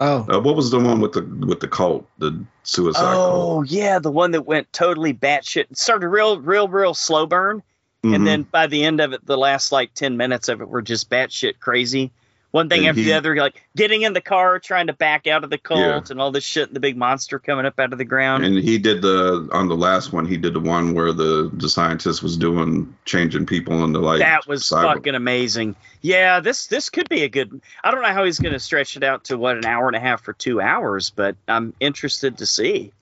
[0.00, 3.70] Oh, uh, what was the one with the with the cult, the suicide oh cult?
[3.70, 5.70] yeah, the one that went totally batshit.
[5.70, 7.62] It started real, real, real slow burn,
[8.02, 8.14] Mhm.
[8.14, 10.80] and then by the end of it, the last like ten minutes of it were
[10.82, 12.10] just batshit crazy.
[12.52, 15.26] One thing And after he- the other, like getting in the car, trying to back
[15.26, 16.00] out of the cult, Yeah.
[16.10, 18.44] and all this shit, and the big monster coming up out of the ground.
[18.44, 20.26] and he did the on the last one.
[20.26, 24.46] He did the one where the the scientist was doing changing people into like that
[24.46, 25.76] was cyber- fucking amazing.
[26.02, 27.60] Yeah, this this could be a good.
[27.82, 29.96] I don't know how he's going to stretch it out to what an hour and
[29.96, 32.92] a half or two hours, but I'm interested to see.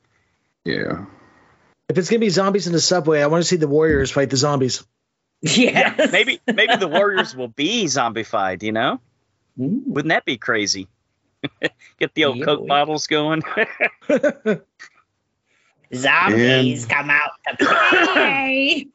[0.64, 1.06] Yeah,
[1.88, 4.30] if it's gonna be zombies in the subway, I want to see the warriors fight
[4.30, 4.84] the zombies.
[5.42, 5.94] Yeah.
[6.12, 8.62] Maybe maybe the Warriors will be zombified.
[8.62, 9.00] You know.
[9.56, 10.88] Wouldn't that be crazy?
[11.98, 12.66] Get the old Yeah, Coke boy.
[12.66, 13.42] bottles going.
[15.94, 17.56] Zombies come out to
[18.12, 18.86] play.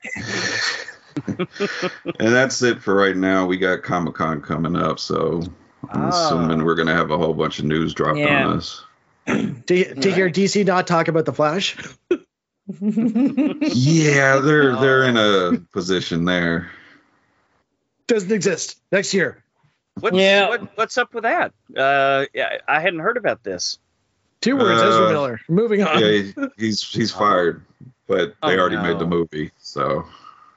[2.20, 3.46] and that's it for right now.
[3.46, 5.42] We got Comic Con coming up, so
[5.90, 6.10] I'm Ah.
[6.10, 8.46] assuming we're gonna have a whole bunch of news dropped Yeah.
[8.48, 8.84] on us.
[9.28, 11.76] to, to hear DC not talk about the Flash.
[12.80, 16.72] Yeah, they're they're in a position there.
[18.08, 18.80] Doesn't exist.
[18.92, 19.44] Next year.
[20.00, 20.50] What's, Yeah.
[20.50, 21.54] what, what's up with that?
[21.76, 23.80] Uh, yeah, I hadn't heard about this.
[24.42, 25.40] Two words, Uh, Ezra Miller.
[25.48, 26.00] Moving on.
[26.00, 27.64] Yeah, he- he's he's fired,
[28.08, 28.84] but they Oh, already no.
[28.84, 30.06] made the movie, so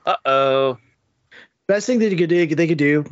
[0.05, 0.79] Uh oh.
[1.67, 3.05] Best thing that you could do, they could do,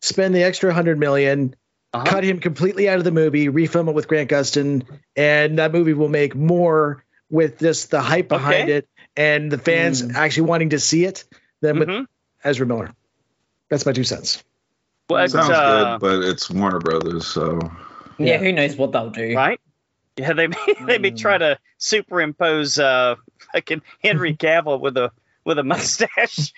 [0.00, 1.54] spend the extra hundred million,
[1.92, 2.04] Uh-huh.
[2.06, 4.84] cut him completely out of the movie, refilm it with Grant Gustin,
[5.16, 8.72] and that movie will make more with just the hype behind Okay.
[8.78, 10.14] it and the fans Mm.
[10.14, 11.24] actually wanting to see it
[11.60, 12.06] than with Mhm.
[12.42, 12.92] Ezra Miller.
[13.68, 14.42] That's my two cents.
[15.08, 16.00] Well, sounds uh, good.
[16.00, 17.58] But it's Warner Brothers, so
[18.18, 19.34] yeah, who knows what they'll do.
[19.34, 19.60] right?
[20.16, 21.18] Yeah, they may, they may Mm.
[21.18, 23.16] try to superimpose uh
[23.52, 25.10] fucking Henry Cavill with a
[25.44, 26.52] with a mustache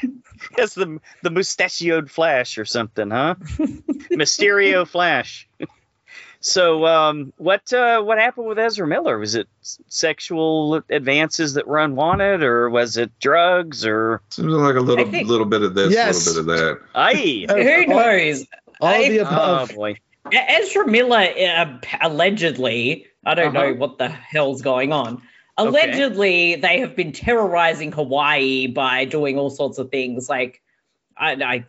[0.58, 3.36] as the the mustachioed Flash or something, huh?
[4.10, 5.48] Mysterio Flash.
[6.46, 9.18] So, um, what uh, what happened with Ezra Miller?
[9.18, 9.48] Was it
[9.88, 15.28] sexual advances that were unwanted, or was it drugs, or seems like a little think-
[15.28, 16.26] little bit of this, a Yes.
[16.26, 16.80] little bit of that.
[16.94, 17.46] I?
[17.48, 18.46] Who knows?
[18.80, 19.74] All of the I- Oh above.
[19.74, 19.96] boy.
[20.32, 23.66] Ezra Miller uh, allegedly, I don't Uh-huh.
[23.68, 25.22] know what the hell's going on.
[25.58, 30.28] Allegedly, they have been terrorizing Hawaii by doing all sorts of things.
[30.28, 30.60] Like,
[31.16, 31.64] I, I,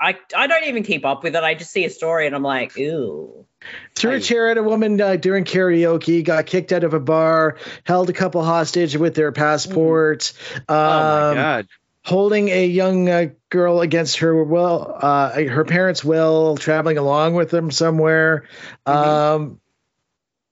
[0.00, 1.42] I, I don't even keep up with it.
[1.44, 3.46] I just see a story and I'm like, ooh.
[3.94, 7.56] Threw a chair at a woman uh, during karaoke, got kicked out of a bar,
[7.84, 10.34] held a couple hostage with their passports,
[10.68, 11.68] Oh my um, god.
[12.04, 17.50] holding a young uh, girl against her will, uh, her parents' will, traveling along with
[17.50, 18.46] them somewhere.
[18.84, 19.60] Um,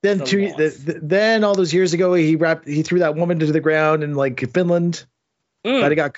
[0.02, 0.56] then The two, loss.
[0.56, 3.60] th- th- then all those years ago, he wrapped, he threw that woman to the
[3.60, 5.04] ground in like Finland,
[5.66, 6.16] Mm, but he got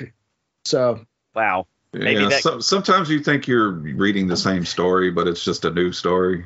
[0.64, 1.04] so.
[1.34, 1.66] wow.
[1.94, 5.64] Maybe yeah, that- so, sometimes you think you're reading the same story, but it's just
[5.64, 6.44] a new story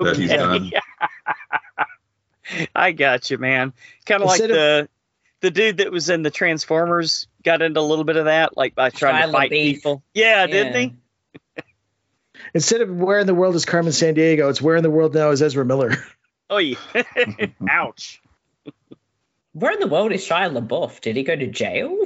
[0.00, 0.70] that he's done.
[2.74, 3.72] I got you, man.
[4.06, 4.88] Kind of like Instead of- the
[5.40, 8.74] the dude that was in the Transformers got into a little bit of that, like
[8.74, 9.74] by trying Shia to fight LaBeouf.
[9.74, 10.02] people.
[10.14, 11.62] Yeah, didn't he?
[12.54, 15.30] Instead of where in the world is Carmen Sandiego, it's where in the world now
[15.30, 15.94] is Ezra Miller.
[16.50, 16.76] Oh, yeah.
[17.70, 18.20] ouch.
[19.54, 21.00] Where in the world is Shia LaBeouf?
[21.00, 21.96] Did he go to jail?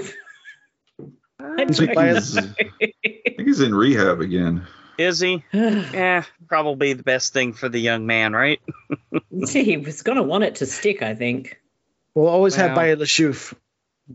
[1.41, 2.43] I He's by his- I
[2.81, 4.67] think he's in rehab again.
[4.99, 5.45] Is he?
[5.53, 8.61] Yeah, probably the best thing for the young man, right?
[9.45, 11.61] See, he was going to want it to stick, I think.
[12.15, 12.77] We'll always have Wow.
[12.77, 13.55] Baya Lashuf.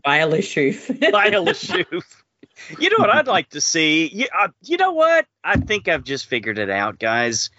[0.04, 1.12] Viola Shoof.
[1.12, 2.02] Lyle Shoof.
[2.78, 4.08] You know what I'd like to see?
[4.08, 5.26] You, uh, you know what?
[5.42, 7.50] I think I've just figured it out, guys.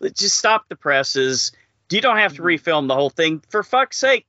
[0.00, 1.52] Let's just stop the presses.
[1.90, 3.42] You don't have to refilm the whole thing.
[3.48, 4.26] For fuck's sake,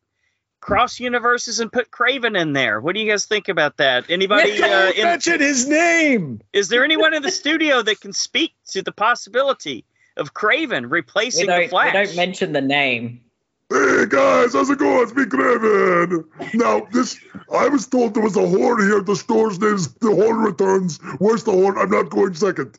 [0.66, 2.82] cross universes and put Craven in there.
[2.82, 4.10] What do you guys think about that?
[4.10, 4.62] Anybody?
[4.64, 6.42] Uh, in, Mention his name.
[6.54, 9.86] is there anyone in the studio that can speak to the possibility
[10.18, 11.94] of Craven replacing the don't, we Flash?
[11.94, 13.22] don't mention the name.
[13.70, 15.04] Hey guys, how's it going?
[15.04, 16.26] It's me, Craven.
[16.56, 17.20] Now, this
[17.54, 19.02] I was told there was a horn here.
[19.02, 20.98] The store's name's The Horn Returns.
[21.20, 21.78] Where's the horn?
[21.78, 22.76] I'm not going second.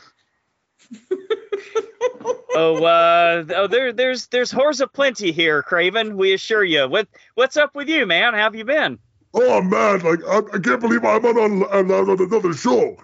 [2.54, 6.16] oh, uh, oh, there, there's, there's whores aplenty here, Craven.
[6.16, 6.88] We assure you.
[6.88, 8.34] What, what's up with you, man?
[8.34, 8.98] How have you been?
[9.38, 12.96] Oh man, like I, I can't believe I'm on, on, on another show.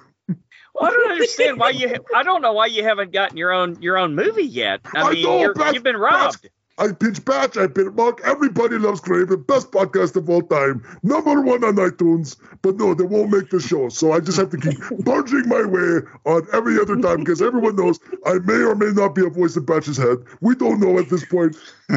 [0.74, 1.94] Well, I don't understand why you.
[2.14, 4.80] I don't know why you haven't gotten your own your own movie yet.
[4.94, 6.48] I I mean, know, you've been robbed.
[6.82, 8.20] I pitch Batch, I pitch Mark.
[8.24, 9.42] Everybody loves Craven.
[9.42, 10.84] Best podcast of all time.
[11.04, 12.36] Number one on iTunes.
[12.60, 13.88] But no, they won't make the show.
[13.88, 17.76] So I just have to keep punching my way on every other time because everyone
[17.76, 20.18] knows I may or may not be a voice in Batch's head.
[20.40, 21.56] We don't know at this point.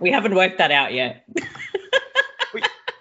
[0.00, 1.24] We haven't worked that out yet.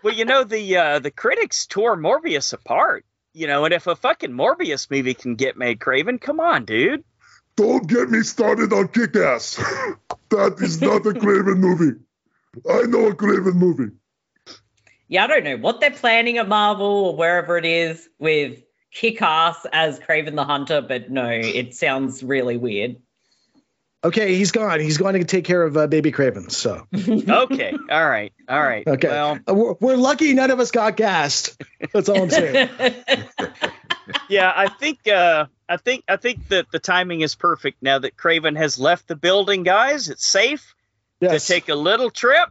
[0.04, 3.06] Well, you know the uh, the critics tore Morbius apart.
[3.34, 7.04] You know, and if a fucking Morbius movie can get made, Craven, come on, dude.
[7.56, 9.56] Don't get me started on Kick Ass.
[10.30, 12.00] that is not a Craven movie.
[12.70, 13.94] I know a Craven movie.
[15.08, 18.62] Yeah, I don't know what they're planning at Marvel or wherever it is with
[18.92, 22.96] Kick Ass as Kraven the Hunter, but no, it sounds really weird.
[24.04, 24.80] Okay, he's gone.
[24.80, 26.50] He's going to take care of uh, baby Craven.
[26.50, 28.88] So Okay, all right, all right.
[28.88, 29.08] Okay.
[29.08, 31.62] Well, Uh, we're, we're lucky none of us got gassed.
[31.94, 32.70] That's all I'm saying.
[34.30, 38.18] yeah, I think uh, I think I think that the timing is perfect now that
[38.18, 40.10] Craven has left the building, guys.
[40.10, 40.76] It's safe
[41.22, 41.46] Yes.
[41.46, 42.50] to take a little trip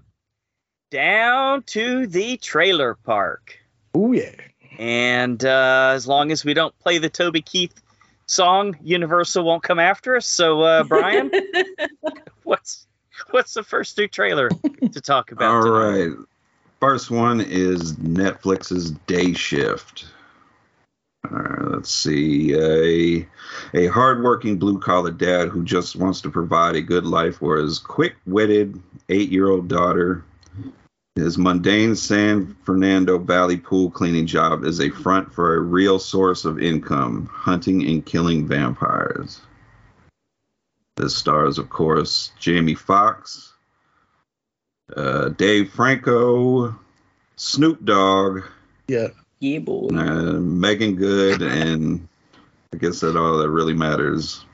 [0.90, 3.59] down to the trailer park.
[3.94, 4.30] Oh yeah.
[4.78, 7.74] And uh, as long as we don't play the Toby Keith
[8.26, 10.26] song, Universal won't come after us.
[10.26, 11.30] So, uh, Brian,
[12.44, 12.87] what's
[13.33, 14.48] what's the first new trailer
[14.92, 15.54] to talk about?
[15.56, 16.06] All tonight?
[16.06, 16.26] right.
[16.80, 20.06] First one is Netflix's Day Shift.
[21.28, 22.54] Right, let's see.
[22.54, 23.28] A,
[23.74, 27.78] a hardworking blue collar dad who just wants to provide a good life for his
[27.78, 30.24] quick witted eight year old daughter.
[31.16, 36.44] His mundane San Fernando Valley pool cleaning job is a front for a real source
[36.44, 39.40] of income hunting and killing vampires.
[40.96, 43.52] This stars, of course, Jamie Foxx,
[44.96, 46.78] uh, Dave Franco,
[47.37, 48.42] Snoop Dogg,
[48.88, 49.09] Yeah.
[49.40, 49.88] Yeah, boy.
[49.88, 52.07] uh, Meagan Good, and
[52.72, 54.44] I guess that all that really matters.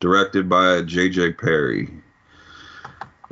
[0.00, 1.32] Directed by J.J.
[1.34, 1.88] Perry.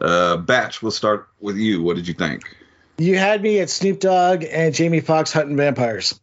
[0.01, 1.83] Uh, Batch, we'll start with you.
[1.83, 2.57] What did you think?
[2.99, 6.21] You had me at Snoop Dogg and Jamie Foxx hunting vampires.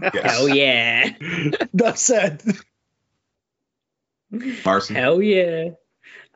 [0.00, 1.10] Hell yeah.
[1.74, 2.42] That said.
[4.64, 4.94] Marcey?
[4.94, 5.70] Hell yeah.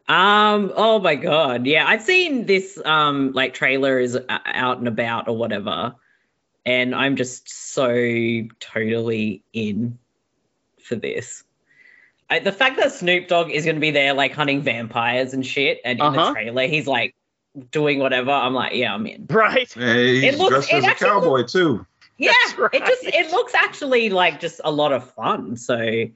[0.09, 1.67] Um, oh my god.
[1.67, 5.95] Yeah, I've seen this um like trailer is out and about or whatever.
[6.67, 7.87] And I'm just so
[8.61, 9.99] totally in
[10.83, 11.45] for this.
[12.29, 15.47] I, the fact that Snoop Dogg is going to be there like hunting vampires and
[15.47, 16.27] shit and in Uh-huh.
[16.27, 17.15] the trailer he's like
[17.71, 19.27] doing whatever, I'm like, yeah, I'm in.
[19.31, 19.73] Right.
[19.73, 21.87] Hey, he's It looks- dressed it as a actually cowboy too.
[22.19, 25.57] Yeah, That's it just it looks actually like just a lot of fun.
[25.57, 26.07] So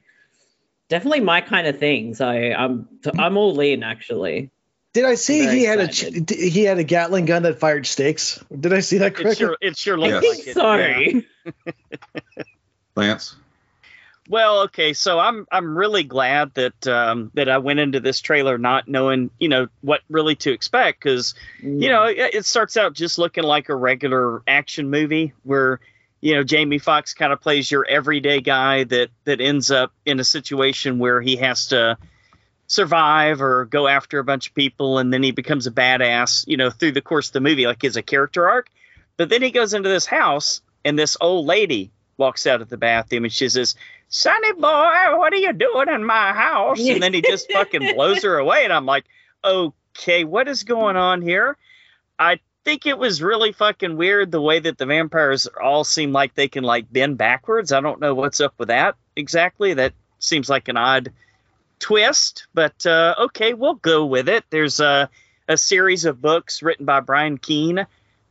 [0.89, 2.13] definitely my kind of thing.
[2.15, 2.87] So I'm
[3.17, 4.49] I'm all in actually.
[4.93, 6.27] Did I see he had a excited.
[6.27, 8.43] ch- he had a Gatling gun that fired stakes?
[8.57, 9.35] Did I see that It correctly?
[9.35, 10.37] sure it sure looks Yes.
[10.37, 10.53] like it.
[10.53, 11.53] so.
[11.85, 12.41] yeah.
[12.95, 13.35] Lance?
[14.29, 18.57] Well, okay, so I'm I'm really glad that um, that I went into this trailer
[18.57, 22.93] not knowing you know what really to expect because you know it, it starts out
[22.93, 25.79] just looking like a regular action movie where
[26.21, 30.19] you know Jamie Foxx kind of plays your everyday guy that that ends up in
[30.19, 31.97] a situation where he has to
[32.71, 36.55] survive or go after a bunch of people and then he becomes a badass you
[36.55, 38.69] know through the course of the movie like as a character arc.
[39.17, 42.77] But then he goes into this house and this old lady walks out of the
[42.77, 43.75] bathroom and she says
[44.07, 46.79] sonny boy what are you doing in my house?
[46.79, 49.03] And then he just fucking blows her away and i'm like
[49.43, 51.57] okay what is going on here?
[52.17, 56.35] I think it was really fucking weird the way that the vampires all seem like
[56.35, 57.73] they can like bend backwards.
[57.73, 59.73] I don't know what's up with that exactly.
[59.73, 61.11] That seems like an odd
[61.81, 64.45] twist but uh, okay we'll go with it.
[64.49, 65.09] There's a,
[65.47, 67.85] a series of books written by brian keene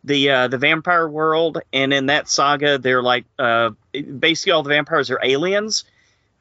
[0.04, 4.70] the uh, the vampire world and in that saga they're like uh, basically all the
[4.70, 5.84] vampires are aliens.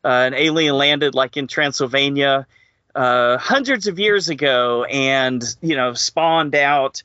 [0.05, 2.47] Uh, an alien landed like in transylvania
[2.95, 7.03] uh, hundreds of years ago and you know spawned out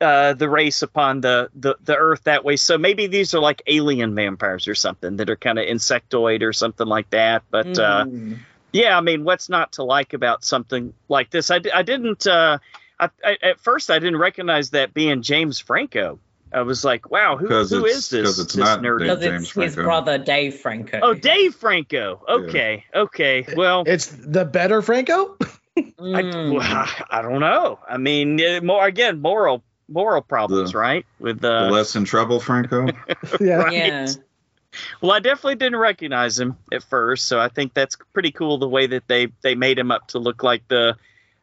[0.00, 2.56] uh, the race upon the, the the earth that way.
[2.56, 6.52] So maybe these are like alien vampires or something that are kind of insectoid or
[6.52, 8.38] something like that but Mm.
[8.76, 11.50] Yeah, I mean, what's not to like about something like this?
[11.50, 12.26] I, I didn't.
[12.26, 12.58] Uh,
[12.98, 16.18] I, I, at first, I didn't recognize that being James Franco.
[16.52, 18.24] I was like, wow, who, Because who it's- is this?
[18.24, 19.00] 'cause it's this not nerd?
[19.00, 21.00] Dave- Because James it's his brother Dave Franco.
[21.02, 22.22] Oh, Dave Franco.
[22.28, 23.44] Okay, okay.
[23.56, 25.36] Well, It's the better Franco.
[25.76, 26.54] I, Mm.
[26.54, 27.78] well, I don't know.
[27.86, 31.04] I mean, more again, moral moral problems, The- right?
[31.18, 32.86] With The uh, less in trouble, Franco.
[33.40, 33.54] yeah.
[33.56, 33.72] right.
[33.72, 34.06] Yeah.
[35.00, 38.68] Well, I definitely didn't recognize him at first, so I think that's pretty cool the
[38.68, 40.96] way that they they made him up to look like the.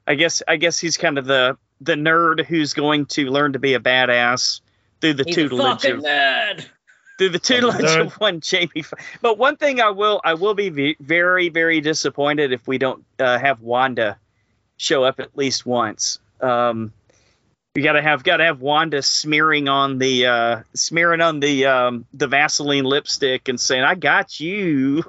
[0.06, 3.60] I guess I guess he's kind of the the nerd who's going to learn to
[3.60, 4.62] be a badass
[5.02, 6.66] through the He's a tutelage fucking of nerd.
[7.18, 8.02] through the tutelage nerd.
[8.08, 8.84] of one Jamie.
[9.22, 13.38] But one thing I will I will be very very disappointed if we don't uh,
[13.40, 14.18] have Wanda
[14.78, 16.20] show up at least once.
[16.42, 16.92] Um,
[17.76, 22.28] you gotta have gotta have Wanda smearing on the uh, smearing on the um, the
[22.28, 25.04] Vaseline lipstick and saying "I got you."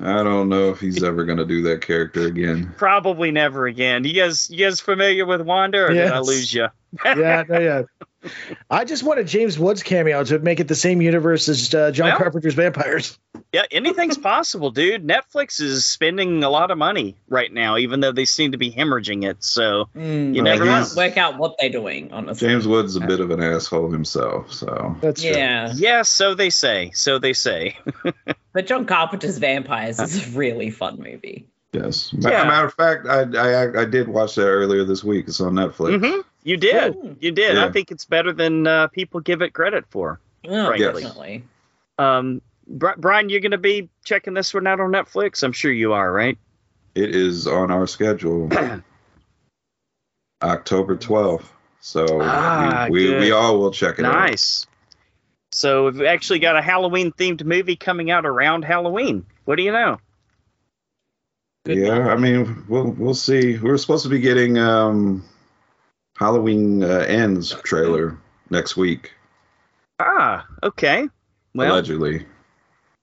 [0.00, 2.74] I don't know if he's ever gonna do that character again.
[2.76, 4.04] Probably never again.
[4.04, 6.68] You guys you guys familiar with Wanda or did I lose you?
[7.04, 7.82] yeah, no, yeah.
[8.70, 11.90] I just want a James Woods cameo to make it the same universe as uh,
[11.90, 13.18] John Well- Carpenter's vampires.
[13.52, 15.06] Yeah, anything's possible, dude.
[15.06, 18.70] Netflix is spending a lot of money right now, even though they seem to be
[18.72, 19.44] hemorrhaging it.
[19.44, 20.34] So Mm.
[20.34, 20.74] You Well, never know.
[20.76, 22.48] he's- Work out what they're doing, honestly.
[22.48, 25.30] James Woods is a bit of an asshole himself, so That's true.
[25.30, 25.72] yeah.
[25.74, 26.90] yeah, so they say.
[26.94, 27.76] So they say.
[28.52, 31.46] But John Carpenter's Vampires is a really fun movie.
[31.72, 32.10] yes.
[32.16, 32.44] Yeah.
[32.44, 35.26] Matter of fact, I, I I did watch that earlier this week.
[35.28, 36.00] It's on Netflix.
[36.02, 36.92] hmm You did.
[36.92, 37.16] Cool.
[37.18, 37.58] You did.
[37.58, 40.20] I think it's better than uh, people give it credit for.
[40.48, 40.78] Oh, Right.
[40.78, 41.42] Definitely.
[41.98, 45.42] Um, Brian, you're going to be checking this one out on Netflix.
[45.42, 46.38] I'm sure you are, right?
[46.94, 48.48] It is on our schedule,
[50.42, 51.52] October twelfth.
[51.80, 54.12] So Ah, we, we, we all will check it out.
[54.12, 54.66] Nice.
[55.50, 59.26] So we've actually got a Halloween themed movie coming out around Halloween.
[59.46, 59.98] What do you know?
[61.64, 63.58] Good yeah, I mean, we'll we'll see.
[63.58, 65.24] We're supposed to be getting um,
[66.18, 68.18] Halloween uh, ends trailer
[68.50, 69.12] next week,
[69.98, 71.08] Ah, okay.
[71.54, 72.26] Well, allegedly.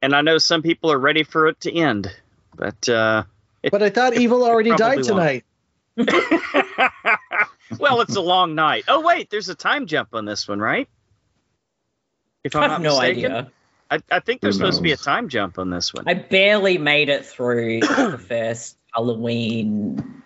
[0.01, 2.11] and I know some people are ready for it to end,
[2.55, 3.24] but uh,
[3.72, 5.07] But I thought Evil already died won't.
[5.07, 5.45] tonight.
[7.80, 8.86] well, it's a long night.
[8.88, 10.88] Oh wait, there's a time jump on this one, right?
[12.43, 13.51] If I'm I not have no mistaken, idea.
[13.91, 16.03] I, I think there's Who supposed to be a time jump on this one.
[16.07, 20.22] I barely made it through the first Halloween,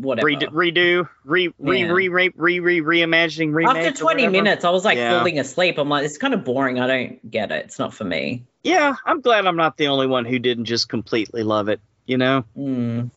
[0.00, 0.28] whatever.
[0.28, 1.92] Redo, redo, re, re, Yeah.
[1.92, 3.76] re, re, re, re, reimagining, remake.
[3.76, 5.18] After 20 minutes, I was like Yeah.
[5.18, 5.78] falling asleep.
[5.78, 6.80] I'm like, it's kind of boring.
[6.80, 7.66] I don't get it.
[7.66, 8.44] It's not for me.
[8.62, 11.80] Yeah, I'm glad I'm not the only one who didn't just completely love it.
[12.06, 12.44] You know?
[12.56, 13.10] Mm.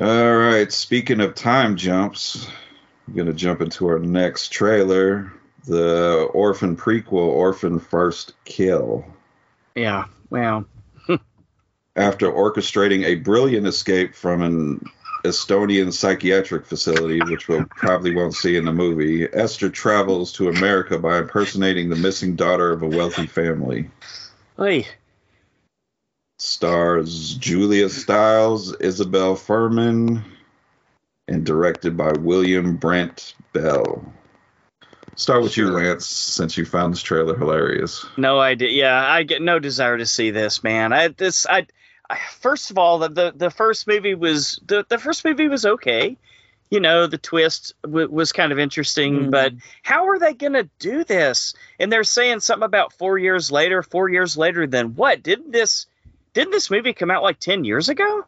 [0.00, 0.70] All right.
[0.72, 2.48] Speaking of time jumps,
[3.06, 5.32] I'm gonna jump into our next trailer,
[5.66, 9.04] the Orphan prequel, Orphan First Kill.
[9.74, 10.04] Yeah.
[10.30, 10.66] Wow.
[11.96, 14.84] After orchestrating a brilliant escape from an
[15.24, 20.98] Estonian psychiatric facility, which we'll probably won't see in the movie, Esther travels to America
[20.98, 23.90] by impersonating the missing daughter of a wealthy family.
[24.56, 24.86] Hey.
[26.38, 30.22] Stars Julia Stiles, Isabelle Fuhrman,
[31.26, 34.12] and directed by William Brent Bell.
[35.16, 38.06] Start with you, Lance, since you found this trailer hilarious.
[38.16, 38.70] No idea.
[38.70, 40.92] Yeah, I get no desire to see this, man.
[40.92, 41.66] I this I
[42.40, 46.16] first of all the, the the first movie was the the first movie was okay.
[46.70, 49.30] You know, the twist w- was kind of interesting, Mhm.
[49.30, 51.54] but how are they going to do this?
[51.80, 55.22] And they're saying something about 4 years later, 4 years later then what?
[55.22, 55.86] Didn't this
[56.34, 58.24] didn't this movie come out like 10 years ago?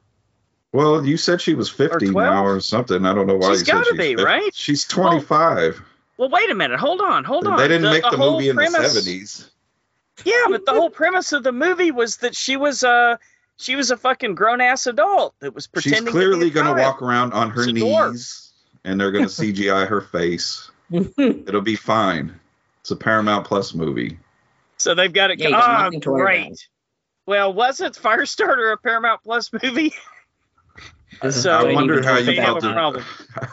[0.72, 2.14] Well, you said she was 50 12?
[2.14, 3.04] now or something.
[3.04, 4.24] I don't know why She's you said gotta be, 50.
[4.24, 4.54] right?
[4.54, 5.82] She's 25.
[6.16, 6.78] Well, wait a minute.
[6.80, 7.24] Hold on.
[7.24, 7.58] Hold on.
[7.58, 9.50] they didn't make the, whole movie in premise- the 70s.
[10.24, 13.16] Yeah, but the whole premise of the movie was that she was uh
[13.60, 16.62] she was a fucking grown ass adult that was She's pretending clearly to be a
[16.62, 18.12] going to walk around on her She's dwarf.
[18.12, 18.52] knees
[18.84, 20.70] and they're going to CGI her face.
[20.90, 22.38] It'll be fine.
[22.80, 24.18] It's a Paramount Plus movie.
[24.78, 25.38] So they've got it.
[25.38, 26.46] Yeah, you got ah, nothing to worry great.
[26.46, 26.58] about.
[27.26, 29.92] Well, wasn't Firestarter a Paramount Plus movie?
[31.28, 32.62] So I wonder how you they about have a felt.
[32.62, 32.72] that.
[32.72, 33.04] problem.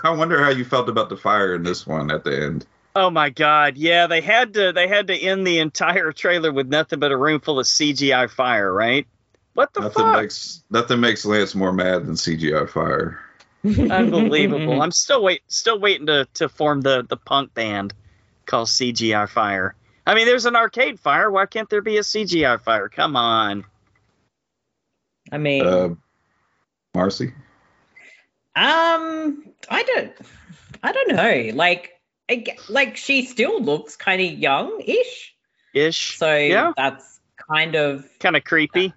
[0.03, 2.65] I wonder how you felt about the fire in this one at the end.
[2.95, 6.67] Oh my god, yeah, they had to they had to end the entire trailer with
[6.67, 9.05] nothing but a room full of CGI fire, right?
[9.57, 10.21] What the Nothing fuck?
[10.21, 13.19] makes nothing makes Lance more mad than CGI fire.
[13.65, 14.79] Unbelievable.
[14.83, 17.91] I'm still wait still waiting to to form the the punk band
[18.45, 19.73] called CGI Fire.
[20.05, 21.31] I mean, there's an arcade fire.
[21.31, 22.87] Why can't there be a CGI fire?
[22.87, 23.65] Come on.
[25.31, 25.89] I mean, Uh,
[26.93, 27.33] Marcey,
[28.55, 30.13] um, I don't,
[30.83, 31.55] I don't know.
[31.55, 31.99] Like,
[32.29, 35.35] I like she still looks kind of young-ish.
[35.73, 36.19] Ish.
[36.19, 36.73] So Yeah.
[36.77, 37.19] that's
[37.51, 38.93] kind of Kind of creepy.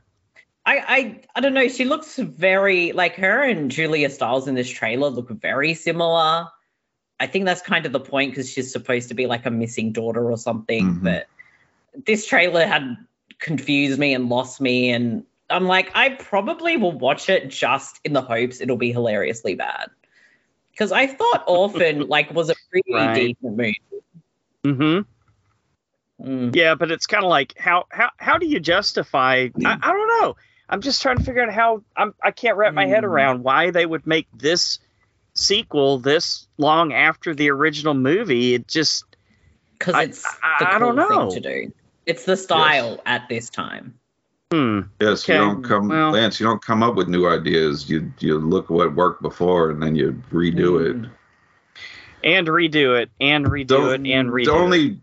[0.66, 1.68] I, I I don't know.
[1.68, 6.46] She looks very like her and Julia Stiles in this trailer look very similar.
[7.18, 9.92] I think that's kind of the point because she's supposed to be like a missing
[9.92, 10.96] daughter or something.
[10.96, 11.02] Mhm.
[11.02, 11.26] But
[12.06, 12.96] this trailer had
[13.38, 18.12] confused me and lost me, and I'm like, I probably will watch it just in
[18.12, 19.90] the hopes it'll be hilariously bad.
[20.70, 23.14] Because I thought Orphan like was a pretty Right.
[23.14, 23.80] decent movie.
[24.64, 25.00] Mm-hmm.
[26.22, 26.54] Mm.
[26.54, 29.48] Yeah, but it's kind of like how how how do you justify?
[29.64, 30.36] I, I don't know.
[30.70, 32.14] I'm just trying to figure out how I'm.
[32.22, 33.08] I can't wrap my head Mm.
[33.08, 34.78] around why they would make this
[35.34, 38.54] sequel this long after the original movie.
[38.54, 39.04] It just
[39.78, 41.30] because it's I- the I cool don't know.
[41.30, 41.72] thing to do.
[42.06, 43.94] It's the style at this time.
[44.52, 44.80] hmm.
[45.00, 46.40] Yes, Okay, you don't come, well- Lance.
[46.40, 47.88] You don't come up with new ideas.
[47.90, 50.96] You you look at what worked before, and then you redo it.
[50.96, 51.10] Mm.
[52.22, 54.58] And redo it, and redo The- it, and redo the it.
[54.58, 55.00] only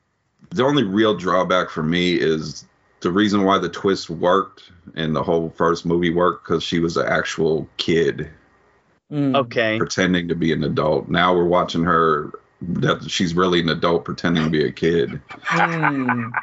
[0.52, 2.66] the only real drawback for me is
[3.02, 6.98] the reason why the twist worked and the whole first movie worked because she was
[6.98, 8.30] an actual kid
[9.12, 9.38] Mm.
[9.38, 9.78] Okay.
[9.78, 11.08] pretending to be an adult.
[11.08, 12.32] Now we're watching her
[12.62, 15.22] that she's really an adult pretending to be a kid.
[15.46, 16.32] Mm.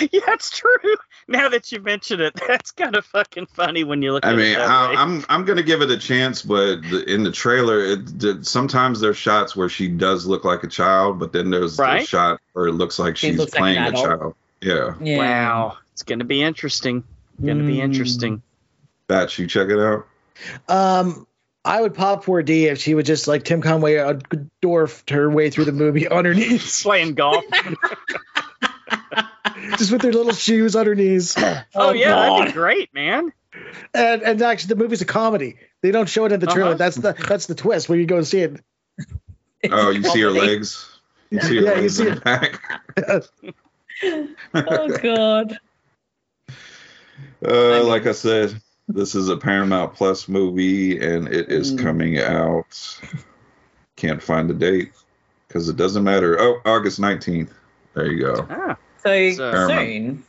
[0.00, 0.96] Yeah, it's true.
[1.28, 4.36] Now that you mention it, that's kind of fucking funny when you look I at
[4.36, 4.96] mean, it that I, way.
[4.96, 9.00] I'm I'm gonna give it a chance, but the, in the trailer, it, the, sometimes
[9.00, 12.02] there's shots where she does look like a child, but then there's Right.
[12.02, 14.34] a shot where it looks like She she's looks playing an a child.
[14.60, 15.18] Yeah, Yeah.
[15.18, 17.04] Wow, it's gonna be interesting.
[17.44, 17.82] Gonna be Mm.
[17.84, 18.42] interesting.
[19.08, 20.06] Batch, you check it out.
[20.68, 21.26] Um,
[21.64, 24.14] I would pop for D if she would just like Tim Conway uh,
[24.62, 27.44] dwarfed her way through the movie on her knees, Playing golf.
[29.78, 31.34] just with her little shoes on her knees.
[31.74, 33.32] oh yeah, that'd be great, man.
[33.94, 35.56] And and actually, the movie's a comedy.
[35.82, 36.70] They don't show it in the trailer.
[36.70, 36.78] Uh-huh.
[36.78, 38.60] That's the that's the twist when you go and see it.
[39.70, 40.88] Oh, you see her legs.
[41.30, 42.60] You see her Yeah, you legs see in the back.
[44.02, 45.58] Oh god.
[47.46, 51.82] Uh, like I said, this is a Paramount Plus movie, and it is Mm.
[51.82, 53.00] coming out.
[53.96, 54.92] Can't find the date
[55.48, 56.38] because it doesn't matter.
[56.40, 57.52] Oh, August nineteenth.
[57.94, 58.46] There you go.
[58.50, 60.24] Ah, So So- soon.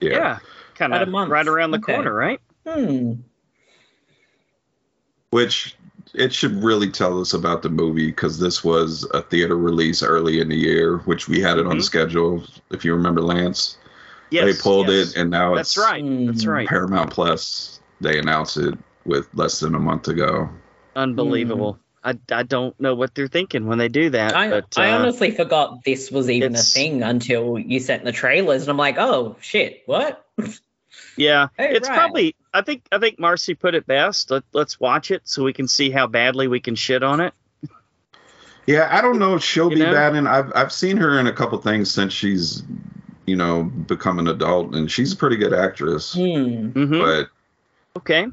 [0.00, 0.10] Yeah.
[0.10, 0.38] yeah,
[0.76, 1.94] kind of right around the Okay.
[1.94, 2.40] corner, right?
[2.66, 3.14] Hmm.
[5.30, 5.76] Which
[6.14, 10.40] it should really tell us about the movie because this was a theater release early
[10.40, 11.78] in the year, which we had it on Mhm.
[11.78, 12.44] the schedule.
[12.70, 13.76] If you remember, Lance,
[14.30, 15.12] Yes, they pulled yes.
[15.12, 16.04] it, and now That's it's right.
[16.26, 16.52] That's Mm.
[16.52, 16.68] right.
[16.68, 17.80] Paramount Plus.
[18.00, 20.48] They announced it with less than a month ago.
[20.96, 21.78] Unbelievable.
[22.02, 24.34] I, I don't know what they're thinking when they do that.
[24.34, 28.12] I, but I uh, honestly forgot this was even a thing until you sent the
[28.12, 30.24] trailers, and I'm like, oh shit, what?
[31.16, 31.96] yeah, Oh, it's right.
[31.98, 32.34] probably.
[32.52, 34.30] I think I think Marcey put it best.
[34.30, 37.32] Let, let's watch it so we can see how badly we can shit on it.
[38.66, 39.92] Yeah, I don't know if she'll You be know?
[39.92, 42.62] bad, and I've I've seen her in a couple things since she's,
[43.26, 46.14] you know, become an adult, and she's a pretty good actress.
[46.14, 46.68] Hmm.
[46.70, 47.28] hmm But
[47.96, 48.26] Okay.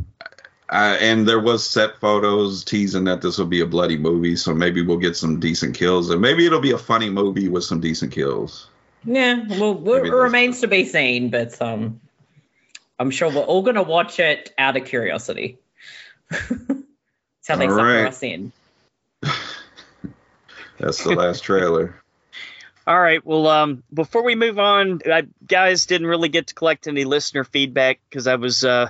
[0.70, 4.54] uh, and there was set photos teasing that this will be a bloody movie, so
[4.54, 7.80] maybe we'll get some decent kills, and maybe it'll be a funny movie with some
[7.80, 8.68] decent kills.
[9.06, 12.00] Yeah, well, well, it remains to be seen, but um,
[13.00, 15.58] I'm sure we're all gonna watch it out of curiosity.
[16.30, 18.08] That's how they All sucker right.
[18.08, 18.52] us in.
[20.80, 22.02] That's the last trailer.
[22.86, 23.26] All right.
[23.26, 27.44] Well, um, before we move on, I, guys didn't really get to collect any listener
[27.44, 28.90] feedback because I was uh,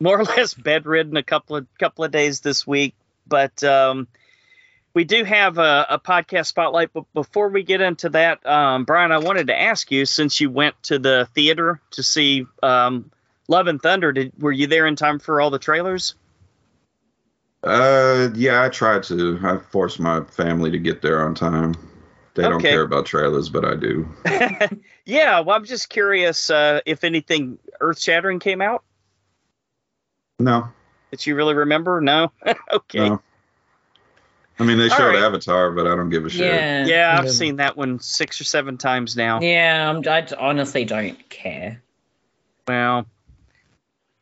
[0.00, 2.94] more or less bedridden a couple of couple of days this week.
[3.26, 4.08] But um,
[4.94, 6.92] we do have a, a podcast spotlight.
[6.92, 10.50] But before we get into that, um, Brian, I wanted to ask you since you
[10.50, 13.10] went to the theater to see um,
[13.50, 16.14] Love and Thunder, did were you there in time for all the trailers?
[17.64, 19.40] Uh, yeah, I tried to.
[19.42, 21.74] I forced my family to get there on time.
[22.34, 24.08] They don't care about trailers, but I do.
[25.04, 25.40] yeah.
[25.40, 28.84] Well, I'm just curious uh, if anything earth shattering came out
[30.38, 30.68] No,
[31.10, 32.00] that you really remember.
[32.00, 32.30] No.
[32.72, 33.00] okay.
[33.00, 33.20] no.
[34.60, 35.24] I mean, they showed right.
[35.24, 36.42] Avatar, but I don't give a shit.
[36.42, 37.30] Yeah, Yeah, I've Yeah.
[37.32, 39.40] seen that one six or seven times now.
[39.40, 39.90] yeah.
[39.90, 41.82] I'm, I honestly don't care.
[42.68, 43.06] Well,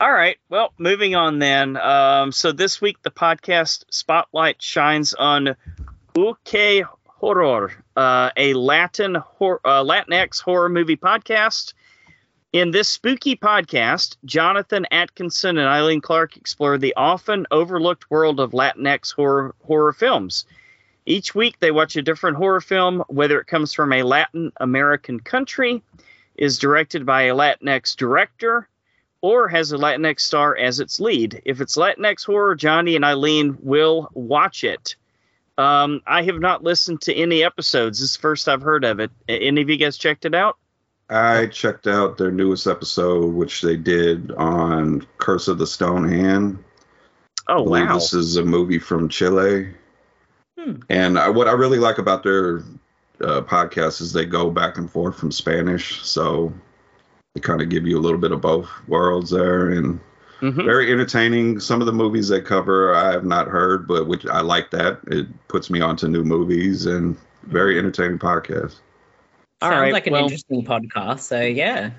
[0.01, 0.37] all right.
[0.49, 1.77] Well, moving on then.
[1.77, 5.57] Um, so this week the podcast spotlight shines on
[6.15, 11.75] Uy Que Horror, uh, a Latin hor- uh, Latinx horror movie podcast.
[12.53, 18.53] In this spooky podcast, Jonathan Atkinson and Eileen Clark explore the often overlooked world of
[18.53, 20.47] Latinx horror horror films.
[21.07, 25.19] Each week, they watch a different horror film, whether it comes from a Latin American
[25.21, 25.83] country,
[26.37, 28.69] is directed by a Latinx director,
[29.21, 31.43] or has a Latinx star as its lead.
[31.45, 34.97] If it's Latinx horror, Johnny and Eileen will watch it.
[35.57, 37.99] Um, I have not listened to any episodes.
[37.99, 39.11] This is the first I've heard of it.
[39.29, 40.57] Any of you guys checked it out?
[41.11, 46.63] I checked out their newest episode, which they did on Curse of the Stone Hand.
[47.49, 47.95] Oh I believe wow.
[47.95, 49.69] This is a movie from Chile.
[50.59, 50.75] Hmm.
[50.91, 52.59] And I, what I really like about their
[53.21, 56.53] uh, podcast is they go back and forth from Spanish, so
[57.35, 60.01] they kind of give you a little bit of both worlds there, and
[60.41, 60.65] Mhm.
[60.65, 61.61] very entertaining.
[61.61, 65.01] Some of the movies they cover I have not heard, but which I like that.
[65.09, 68.77] It puts me onto new movies and very entertaining podcast.
[69.61, 71.21] All Sounds right, like an well- interesting podcast.
[71.21, 71.91] So yeah.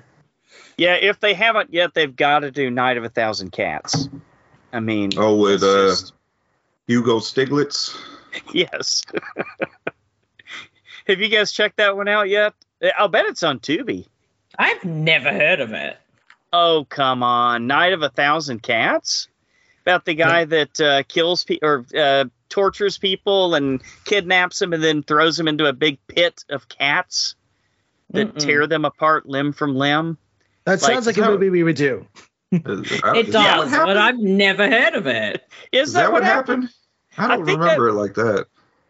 [0.78, 4.08] Yeah, if they haven't yet, they've got to do Night of a Thousand Cats.
[4.72, 6.14] I mean, Oh, with uh, just-
[6.86, 7.94] Hugo Stiglitz.
[8.54, 9.02] yes.
[11.06, 12.54] Have you guys checked that one out yet?
[12.96, 14.06] I'll bet it's on Tubi.
[14.60, 15.96] I've never heard of it.
[16.52, 19.28] Oh come on, Night of a Thousand Cats,
[19.86, 24.82] about the guy that uh, kills people or uh, tortures people and kidnaps them and
[24.82, 27.36] then throws them into a big pit of cats
[28.10, 28.38] that Mm-mm.
[28.38, 30.18] tear them apart limb from limb.
[30.64, 32.06] That Like, sounds like a movie we would do.
[32.52, 35.44] I- It is does, but I've never heard of it.
[35.72, 36.68] Is, Is that what happened?
[37.16, 38.46] I I don't think remember it like that.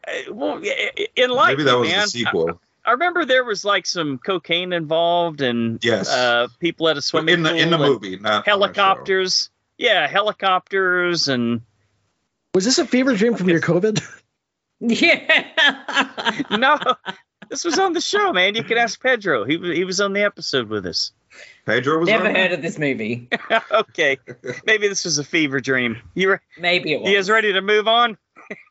[0.08, 2.00] Uh, well, i- i- in life, Maybe that was man.
[2.02, 2.60] the sequel.
[2.91, 6.09] I remember there was like some cocaine involved and Yes.
[6.09, 8.51] uh, people at a swimming in the in the movie, not on the show.
[8.51, 9.51] helicopters.
[9.78, 11.61] Yeah, helicopters and
[12.53, 14.03] Was this a fever dream from your COVID?
[14.80, 16.43] Yeah.
[16.51, 16.78] no,
[17.49, 18.57] this was on the show, man.
[18.57, 19.45] You can ask Pedro.
[19.45, 21.12] He was he was on the episode with us.
[21.64, 22.53] Pedro was Never heard that?
[22.55, 23.28] of this movie.
[23.70, 24.18] okay,
[24.66, 25.99] maybe this was a fever dream.
[26.14, 27.09] You re- Maybe it was.
[27.11, 28.18] you guys ready to move on?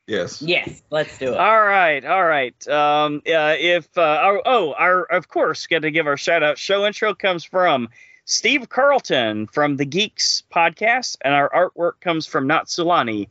[0.07, 0.41] Yes.
[0.49, 1.37] Yes, let's do it.
[1.37, 2.67] All right, all right.
[2.67, 6.57] Um, uh, if uh, our, oh, our of course, got to give our shout out.
[6.57, 7.89] Show intro comes from
[8.25, 13.27] Steve Carleton from the Geekz podcast, and our artwork comes from Natsulani.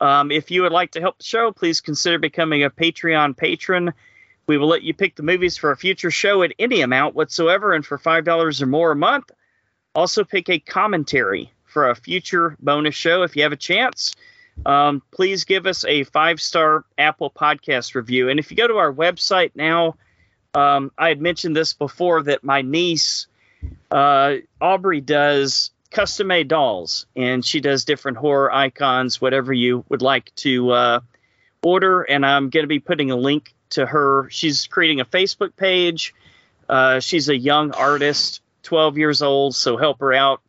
[0.00, 3.92] Um, if you would like to help the show, please consider becoming a Patreon patron.
[4.46, 7.72] We will let you pick the movies for a future show at any amount whatsoever,
[7.72, 9.30] and for five dollars or more a month,
[9.94, 14.14] also pick a commentary for a future bonus show if you have a chance
[14.66, 18.28] um, please give us a five star Apple Podcast review.
[18.28, 19.96] And if you go to our website now,
[20.54, 23.26] um, I had mentioned this before that my niece,
[23.90, 30.02] uh, Aubrey, does custom made dolls, and she does different horror icons, whatever you would
[30.02, 31.00] like to uh,
[31.62, 32.02] order.
[32.02, 34.28] And I'm going to be putting a link to her.
[34.30, 36.14] She's creating a Facebook page.
[36.68, 40.40] Uh, she's a young artist, 12 years old, so help her out.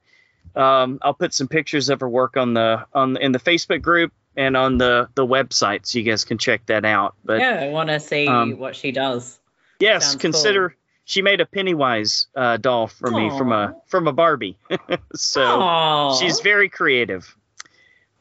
[0.56, 4.14] Um, I'll put some pictures of her work on the on in the Facebook group
[4.38, 7.16] and on the the website, so you guys can check that out.
[7.24, 9.40] But yeah, I want to see um, what she does.
[9.80, 10.76] yes, sounds consider
[11.06, 14.58] she made a Pennywise uh, doll for me from a from a Barbie,
[15.16, 16.16] so Aw.
[16.16, 17.36] she's very creative.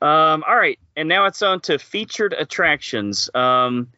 [0.03, 3.31] Um, all right, and now it's on to featured attractions.
[3.35, 3.89] Um,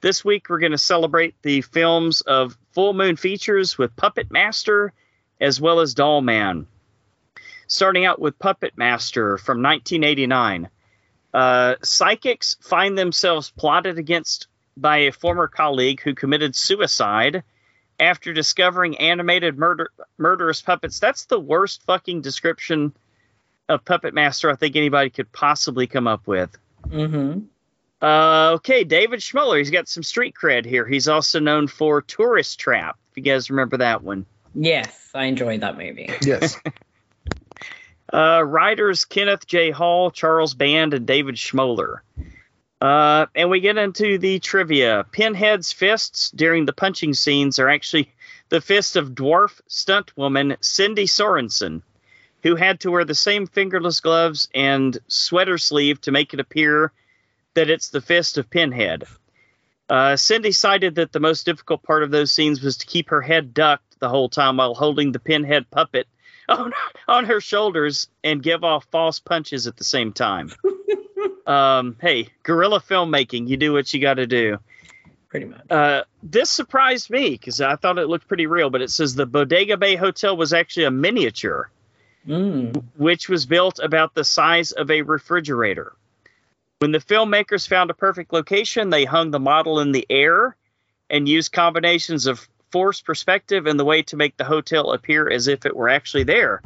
[0.00, 4.92] this week we're going to celebrate the films of Full Moon Features with Puppet Master
[5.40, 6.66] as well as Dollman.
[7.68, 10.68] Starting out with Puppet Master from 1989.
[11.32, 17.42] Uh, psychics find themselves plotted against by a former colleague who committed suicide
[18.00, 20.98] after discovering animated murder murderous puppets.
[20.98, 22.94] That's the worst fucking description
[23.68, 26.56] of Puppet Master I think anybody could possibly come up with.
[26.86, 27.40] Mm-hmm.
[28.00, 29.58] Uh, okay, David Schmoeller.
[29.58, 30.86] He's got some street cred here.
[30.86, 32.96] He's also known for Tourist Trap.
[33.10, 34.24] If you guys remember that one.
[34.54, 36.10] Yes, I enjoyed that movie.
[36.22, 36.56] Yes.
[38.12, 39.70] Uh, writers Kenneth J.
[39.70, 42.00] Hall, Charles Band, and David Schmoeller.
[42.80, 45.04] Uh, and we get into the trivia.
[45.10, 48.12] Pinhead's fists during the punching scenes are actually
[48.50, 51.82] the fist of dwarf stunt woman Cindy Sorensen,
[52.42, 56.92] who had to wear the same fingerless gloves and sweater sleeve to make it appear
[57.54, 59.04] that it's the fist of Pinhead.
[59.88, 63.22] Uh, Cindy cited that the most difficult part of those scenes was to keep her
[63.22, 66.06] head ducked the whole time while holding the Pinhead puppet
[66.58, 66.72] on,
[67.06, 70.52] on her shoulders and give off false punches at the same time.
[71.46, 74.58] um, hey, guerrilla filmmaking, you do what you got to do.
[75.28, 75.70] Pretty much.
[75.70, 79.26] Uh, this surprised me because I thought it looked pretty real, but it says the
[79.26, 81.70] Bodega Bay Hotel was actually a miniature,
[82.26, 82.84] Mm.
[82.96, 85.94] which was built about the size of a refrigerator.
[86.80, 90.54] When the filmmakers found a perfect location, they hung the model in the air
[91.08, 95.48] and used combinations of forced perspective and the way to make the hotel appear as
[95.48, 96.62] if it were actually there.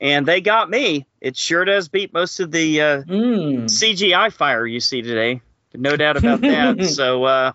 [0.00, 1.06] And they got me.
[1.20, 3.64] It sure does beat most of the uh, Mm.
[3.64, 5.40] CGI fire you see today.
[5.74, 6.84] No doubt about that.
[6.94, 7.52] so, uh,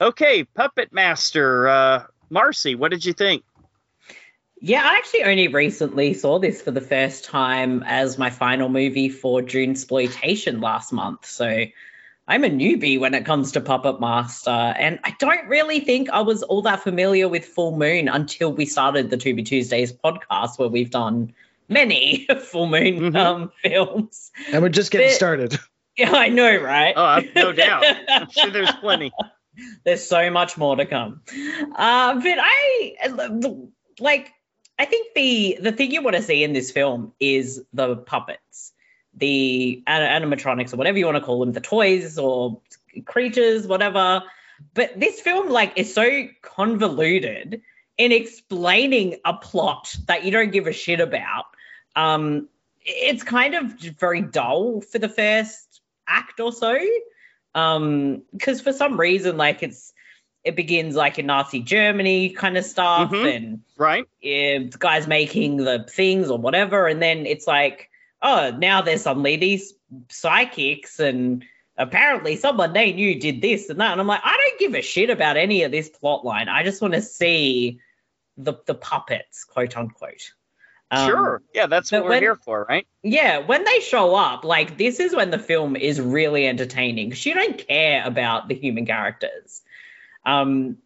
[0.00, 3.44] okay, Puppet Master, uh, Marcey, what did you think?
[4.60, 9.08] Yeah, I actually only recently saw this for the first time as my final movie
[9.08, 11.26] for June exploitation last month.
[11.26, 11.64] So
[12.28, 16.20] I'm a newbie when it comes to Puppet Master, and I don't really think I
[16.20, 20.68] was all that familiar with Full Moon until we started the Tubi Tuesdays podcast, where
[20.68, 21.32] we've done
[21.70, 23.16] many Full Moon Mhm.
[23.16, 24.30] um, films.
[24.52, 25.58] And we're just getting But- started.
[25.96, 26.94] Yeah, I know, right?
[26.96, 27.82] Oh, no doubt.
[28.08, 29.10] I'm sure there's plenty.
[29.84, 31.22] There's so much more to come.
[31.74, 32.96] Uh, but I
[33.98, 34.30] like.
[34.78, 38.72] I think the the thing you want to see in this film is the puppets,
[39.18, 42.60] the animatronics or whatever you want to call them, the toys or
[43.04, 44.22] creatures, whatever.
[44.74, 47.62] But this film like is so convoluted
[47.96, 51.44] in explaining a plot that you don't give a shit about.
[51.96, 52.48] Um,
[52.80, 56.78] it's kind of very dull for the first act or so
[57.54, 59.92] um because for some reason like it's
[60.44, 63.36] it begins like in nazi germany kind of stuff Mhm.
[63.36, 64.06] and Right?
[64.20, 67.87] yeah, the guy's making the things or whatever and then it's like
[68.22, 69.74] oh now there's suddenly these
[70.08, 71.44] psychics and
[71.76, 74.82] apparently someone they knew did this and that and i'm like i don't give a
[74.82, 77.78] shit about any of this plot line i just want to see
[78.36, 80.32] the the puppets quote unquote
[80.90, 81.42] Um, sure.
[81.54, 82.86] Yeah, that's what we're when- here for, right?
[83.02, 87.26] yeah, when they show up, like this is when the film is really entertaining because
[87.26, 89.60] you don't care about the human characters.
[90.24, 90.78] Um,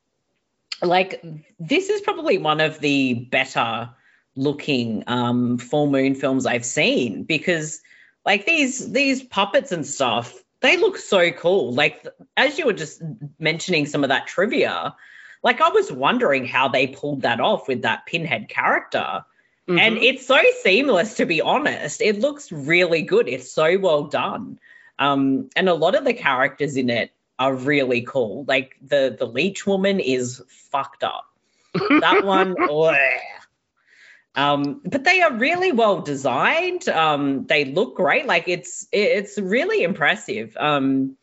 [0.82, 1.22] like
[1.60, 3.90] this is probably one of the better
[4.34, 7.80] looking um full moon films I've seen because
[8.24, 11.72] like these these puppets and stuff they look so cool.
[11.72, 12.06] Like
[12.36, 13.02] as you were just
[13.38, 14.94] mentioning some of that trivia,
[15.42, 19.24] like I was wondering how they pulled that off with that pinhead character.
[19.68, 20.02] And Mhm.
[20.02, 22.00] it's so seamless, to be honest.
[22.00, 23.28] It looks really good.
[23.28, 24.58] It's so well done.
[24.98, 28.44] Um, and a lot of the characters in it are really cool.
[28.46, 31.26] Like the the leech woman is fucked up.
[32.00, 32.54] That one.
[34.34, 36.88] Um, but they are really well designed.
[36.88, 38.26] Um, they look great.
[38.26, 40.56] Like it's it's really impressive.
[40.58, 41.16] Um,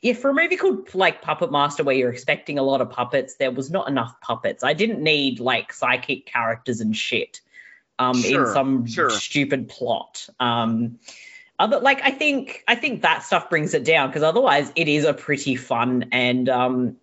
[0.00, 3.36] yeah, for a movie called like Puppet Master, where you're expecting a lot of puppets,
[3.36, 4.64] there was not enough puppets.
[4.64, 7.40] I didn't need like psychic characters and shit
[7.98, 9.10] um, Sure, in some sure.
[9.10, 10.26] stupid plot.
[10.40, 10.98] Um,
[11.58, 15.04] other like I think I think that stuff brings it down because otherwise it is
[15.04, 16.96] a pretty fun and um,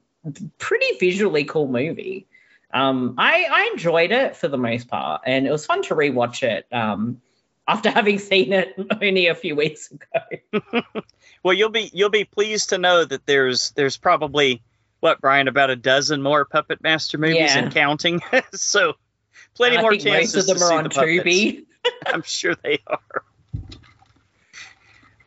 [0.57, 2.27] pretty visually cool movie.
[2.71, 6.43] Um, I I enjoyed it for the most part, and it was fun to rewatch
[6.43, 7.21] it um,
[7.67, 10.81] after having seen it only a few weeks ago.
[11.41, 14.61] Well, you'll be you'll be pleased to know that there's there's probably
[14.99, 17.59] what Brian about a dozen more Puppet Master movies Yeah.
[17.59, 18.19] and counting.
[18.53, 18.95] so
[19.55, 21.21] plenty more chances most of them to are see on the.
[21.23, 21.65] Tubi.
[22.07, 23.23] I'm sure they are.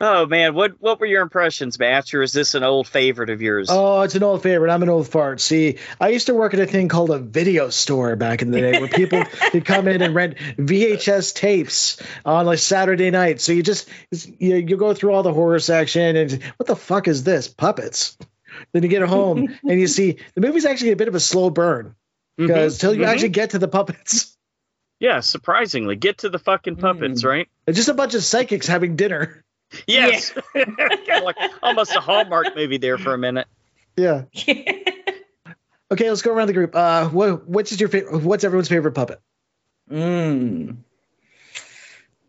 [0.04, 3.40] Oh man, what what were your impressions, Batch, or is this an old favorite of
[3.40, 3.68] yours?
[3.70, 4.68] Oh, it's an old favorite.
[4.68, 5.40] I'm an old fart.
[5.40, 8.60] See, I used to work at a thing called a video store back in the
[8.60, 9.22] day where people
[9.52, 13.40] could come in and rent VHS tapes on like Saturday night.
[13.40, 17.06] So you just you, you go through all the horror section and what the fuck
[17.06, 17.46] is this?
[17.46, 18.18] Puppets.
[18.72, 21.48] Then you get home and you see the movie's actually a bit of a slow
[21.48, 21.94] burn
[22.36, 23.08] because till you mhm.
[23.08, 24.36] actually get to the puppets,
[24.98, 27.28] yeah, surprisingly, get to the fucking puppets, Mm.
[27.28, 27.48] right?
[27.68, 29.44] it's just a bunch of psychics having dinner.
[29.86, 33.46] Yes, kind of like almost a Hallmark movie there for a minute.
[33.96, 34.24] Yeah.
[35.92, 36.74] Okay, let's go around the group.
[36.74, 38.22] Uh, what what's your favorite?
[38.22, 39.20] What's everyone's favorite puppet?
[39.90, 40.78] Mm.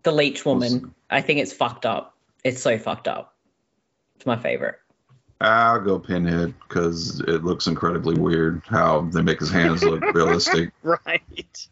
[0.04, 0.94] The leech woman.
[1.10, 2.18] I think it's fucked up.
[2.44, 3.38] It's so fucked up.
[4.18, 4.80] It's my favorite.
[5.40, 10.74] I'll go Pinhead because it looks incredibly weird how they make his hands look realistic.
[10.84, 11.70] Right.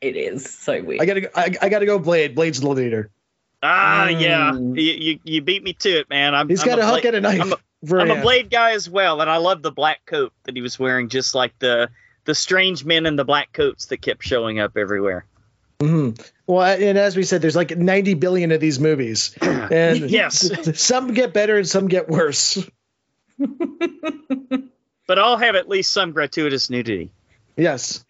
[0.00, 1.02] It is so weird.
[1.02, 2.34] I gotta go, I, I gotta go Blade.
[2.34, 3.10] Blade's the leader.
[3.64, 4.52] Ah, yeah.
[4.54, 4.76] Mm.
[4.78, 6.34] You, you you beat me to it, man.
[6.34, 7.40] I'm He's I'm got a hook Blade- and a knife.
[7.40, 10.32] I'm a- for I'm a blade guy as well, and I love the black coat
[10.44, 11.90] that he was wearing, just like the
[12.24, 15.26] the strange men in the black coats that kept showing up everywhere.
[15.80, 16.18] Mhm.
[16.46, 20.50] Well, and as we said, there's like 90 billion of these movies, and Yes.
[20.80, 22.58] some get better and some get worse.
[25.06, 27.10] But all have at least some gratuitous nudity.
[27.56, 28.02] Yes.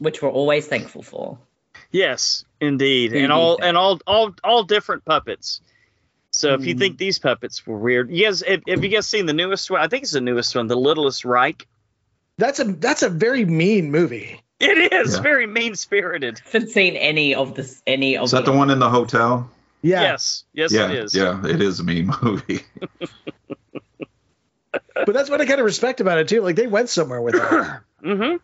[0.00, 1.38] Which we're always thankful for.
[1.92, 5.60] Yes, indeed, and all and all all all different puppets.
[6.32, 6.78] So if you Mm.
[6.78, 9.80] think these puppets were weird, you guys have, have you guys seen the newest one?
[9.80, 11.66] I think it's the newest one, The Littlest Reich.
[12.38, 14.40] That's a that's a very mean movie.
[14.60, 15.20] It is Yeah.
[15.22, 16.40] very mean spirited.
[16.44, 19.50] haven't seen any of this any of Is that the one in the hotel?
[19.82, 20.02] Yeah.
[20.02, 21.14] Yes, yes, yeah, it is.
[21.14, 22.60] yeah, it is a mean movie.
[24.72, 26.40] But that's what I kind of respect about it too.
[26.42, 27.42] Like they went somewhere with it.
[28.04, 28.36] Mm-hmm.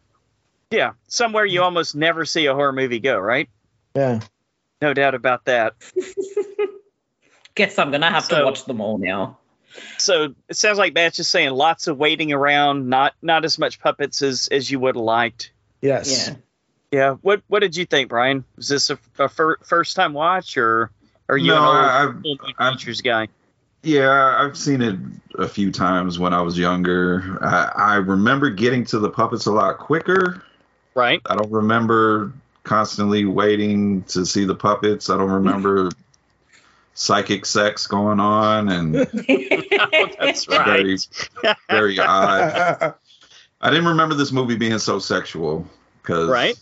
[0.71, 3.49] Yeah, somewhere you almost never see a horror movie go, right?
[3.95, 4.21] Yeah.
[4.81, 5.75] No doubt about that.
[7.55, 9.39] Guess I'm gonna have So- to watch them all now.
[9.97, 13.81] So it sounds like Matt's just saying lots of waiting around, not not as much
[13.81, 15.51] puppets as as you would have liked.
[15.81, 16.29] Yes.
[16.29, 16.35] Yeah.
[16.91, 17.11] Yeah.
[17.23, 18.45] What What did you think, Brian?
[18.57, 20.91] Was this a, a fir- first time watch, or
[21.29, 23.29] are you No, an old I- full I've- features guy?
[23.85, 24.97] Yeah, I've seen it
[25.39, 27.39] a few times when I was younger.
[27.43, 30.41] I, I remember getting to the puppets a lot quicker.
[30.95, 31.21] Right.
[31.27, 32.33] I don't remember
[32.63, 35.11] constantly waiting to see the puppets.
[35.11, 35.91] I don't remember
[36.95, 39.07] psychic sex going on and Oh,
[40.21, 40.99] that's very
[41.69, 42.95] very odd.
[43.61, 45.67] I didn't remember this movie being so sexual
[46.03, 46.57] because Right.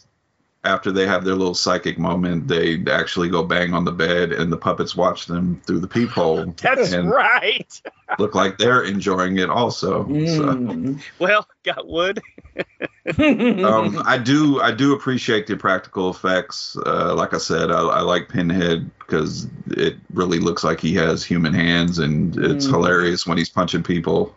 [0.65, 4.53] After they have their little psychic moment, they actually go bang on the bed and
[4.53, 7.83] the puppets watch them through the peephole That's right.
[8.19, 10.05] look like they're enjoying it also.
[10.05, 10.13] So.
[10.13, 11.03] Mm.
[11.19, 12.23] Well, got wood.
[13.19, 16.77] um, I do I do appreciate the practical effects.
[16.85, 21.25] Uh, like I said, I, I like Pinhead because it really looks like he has
[21.25, 22.71] human hands, and it's Mm.
[22.71, 24.35] hilarious when he's punching people.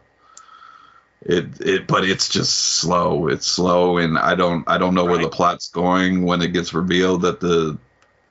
[1.26, 3.28] It it but it's just slow.
[3.28, 6.74] It's slow, and I don't I don't know where the plot's going when it gets
[6.74, 7.78] revealed that the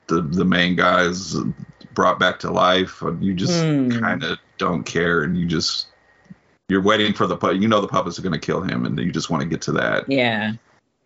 [0.09, 1.37] the the main guy is
[1.95, 3.03] brought back to life.
[3.21, 3.99] You just Mm.
[4.01, 5.87] kind of don't care, and you just
[6.69, 8.99] you're waiting for the pu- you know the puppets are going to kill him, and
[8.99, 10.05] you just want to get to that.
[10.11, 10.53] yeah,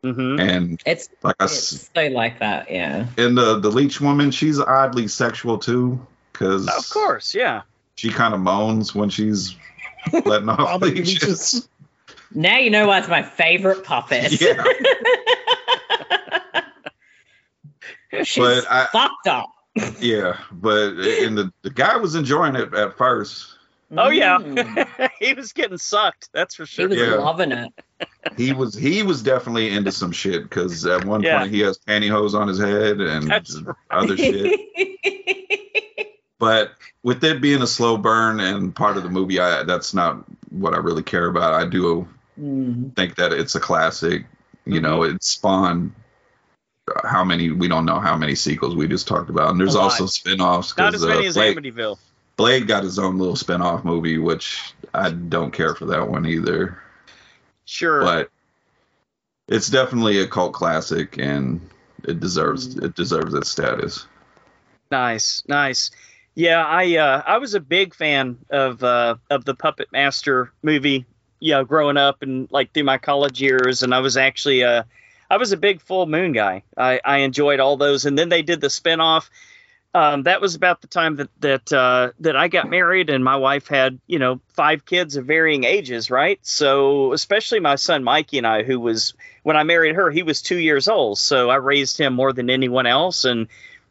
[0.02, 2.68] hmm And it's like I s- it's so like that.
[2.70, 3.06] Yeah.
[3.16, 7.62] and the the leech woman, she's oddly sexual too, because Of course, yeah.
[7.94, 9.54] she kind of moans when she's
[10.24, 11.68] letting off All the leeches.
[12.30, 12.42] Leeches.
[12.42, 14.40] Now you know why it's my favorite puppet.
[14.40, 14.62] Yeah.
[18.22, 19.50] She's But I- fucked up.
[20.00, 23.58] Yeah, but and the the guy was enjoying it at first.
[23.94, 25.10] Oh yeah, Mm.
[25.20, 26.30] he was getting sucked.
[26.32, 26.88] That's for He sure.
[26.88, 27.16] was Yeah.
[27.16, 27.74] loving it.
[28.38, 31.40] He was he was definitely into some shit because at one Yeah.
[31.40, 33.46] point he has pantyhose on his head and right.
[33.90, 34.60] other shit.
[36.38, 36.72] But
[37.02, 40.74] with it being a slow burn and part of the movie, I that's not what
[40.74, 41.54] I really care about.
[41.54, 42.06] I do
[42.40, 42.94] Mm.
[42.94, 44.24] think that it's a classic.
[44.64, 45.92] You know, it spawned
[47.04, 49.80] how many we don't know how many sequels we just talked about, and there's A
[49.80, 50.76] also spin-offs.
[50.76, 51.98] Not as many uh, as Blade, Amityville.
[52.36, 56.78] Blade got his own little spin-off movie, which I don't care for that one either.
[57.64, 58.00] Sure.
[58.02, 58.30] But
[59.48, 61.60] it's definitely a cult classic, and
[62.04, 64.06] it deserves it deserves its status.
[64.90, 65.90] Nice, nice.
[66.34, 71.06] Yeah, I uh, I was a big fan of uh, of the Puppet Master movie.
[71.46, 74.82] You know, growing up and like through my college years, and I was actually uh,
[75.30, 76.64] I was a big Full Moon guy.
[76.76, 79.28] I, I enjoyed all those, and then they did the spinoff.
[79.94, 83.36] Um, that was about the time that that uh, that I got married, and my
[83.36, 86.38] wife had you know five kids of varying ages, right?
[86.42, 90.42] So especially my son Mikey and I, who was when I married her, he was
[90.42, 93.46] two years old, so I raised him more than anyone else, and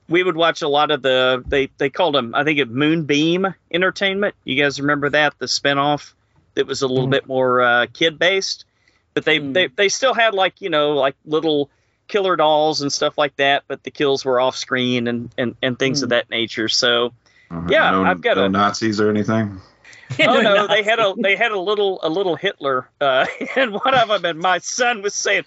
[0.07, 3.55] we would watch a lot of the they they called them I think it Moonbeam
[3.71, 4.35] Entertainment.
[4.43, 6.13] You guys remember that the spinoff
[6.55, 7.11] that was a little Mhm.
[7.11, 8.65] bit more uh, kid based,
[9.13, 9.53] but they, Mm.
[9.53, 11.69] they they still had like you know like little
[12.07, 15.77] killer dolls and stuff like that, but the kills were off screen and and, and
[15.79, 16.11] things of Mm.
[16.11, 16.67] that nature.
[16.69, 17.13] So
[17.51, 19.61] Uh, Yeah, no, I've got no a- Nazis or anything.
[20.27, 23.25] oh no, they had a they had a little a little Hitler, uh,
[23.55, 25.43] and one of them, and my son was saying,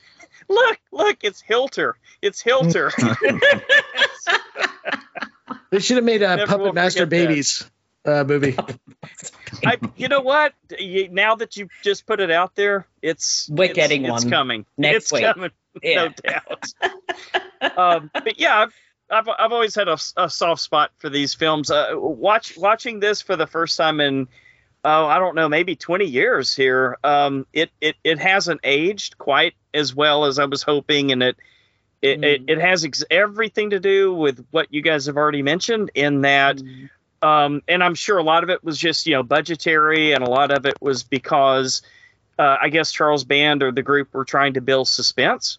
[0.48, 2.90] "Look, look, it's Hilter, it's Hilter."
[5.70, 7.59] They should have made a Never Puppet Master babies.
[7.59, 7.70] that.
[8.24, 8.78] Babies uh, movie.
[9.66, 10.54] I, you know what?
[10.78, 14.30] You, now that you just put it out there, it's We're it's- getting it's one
[14.30, 15.22] coming next it's week.
[15.24, 15.50] coming,
[15.82, 15.94] Yeah.
[15.94, 17.76] no doubt.
[17.76, 18.74] um, but yeah, I've,
[19.11, 21.70] I've I've always had a, a soft spot for these films.
[21.70, 24.28] Uh, watch watching this for the first time in
[24.84, 26.98] oh I don't know maybe 20 years here.
[27.04, 31.36] Um, it it it hasn't aged quite as well as I was hoping, and it.
[32.00, 32.50] It, it, Mm.
[32.50, 36.59] it has ex- everything to do with what you guys have already mentioned in that
[36.59, 36.90] Mm.
[37.23, 40.31] Um, and I'm sure a lot of it was just you know budgetary, and a
[40.31, 41.83] lot of it was because
[42.39, 45.59] uh, I guess Charles Band or the group were trying to build suspense.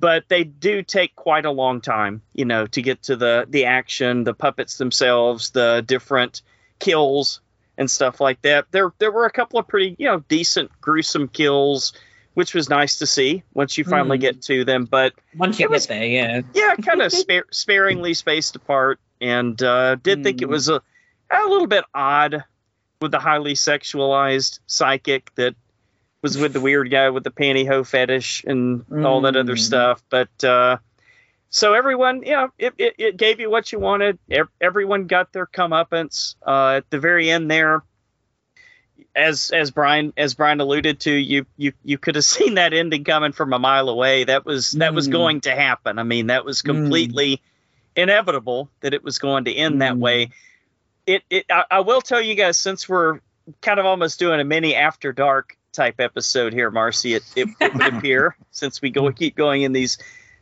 [0.00, 3.64] But they do take quite a long time, you know, to get to the the
[3.64, 6.42] action, the puppets themselves, the different
[6.78, 7.40] kills
[7.76, 8.66] and stuff like that.
[8.70, 11.94] There there were a couple of pretty you know decent gruesome kills,
[12.34, 14.22] which was nice to see once you finally Hmm.
[14.22, 14.84] get to them.
[14.84, 16.42] But Once you It get there, yeah.
[16.54, 20.50] yeah, kind of spar- sparingly spaced apart, and uh, did think it Mm.
[20.50, 20.80] was a
[21.30, 22.44] a little bit odd
[23.00, 25.54] with the highly sexualized psychic that
[26.22, 29.58] was with the weird guy with the pantyhose fetish and all that other Mm.
[29.60, 30.02] stuff.
[30.10, 30.78] But uh,
[31.50, 34.18] so everyone, yeah, it, it, it gave you what you wanted.
[34.60, 37.82] Everyone got their comeuppance uh, at the very end there.
[39.14, 43.04] As as Brian as Brian alluded to, you you you could have seen that ending
[43.04, 44.24] coming from a mile away.
[44.24, 45.12] That was that was Mm.
[45.12, 45.98] going to happen.
[45.98, 46.66] I mean, that was Mm.
[46.66, 47.40] completely
[47.96, 49.98] inevitable that it was going to end that Mm.
[50.00, 50.30] way.
[51.08, 53.20] It it I, I will tell you guys since we're
[53.62, 57.14] kind of almost doing a mini after dark type episode here, Marcey.
[57.14, 59.96] It it, it would appear since we go keep going in these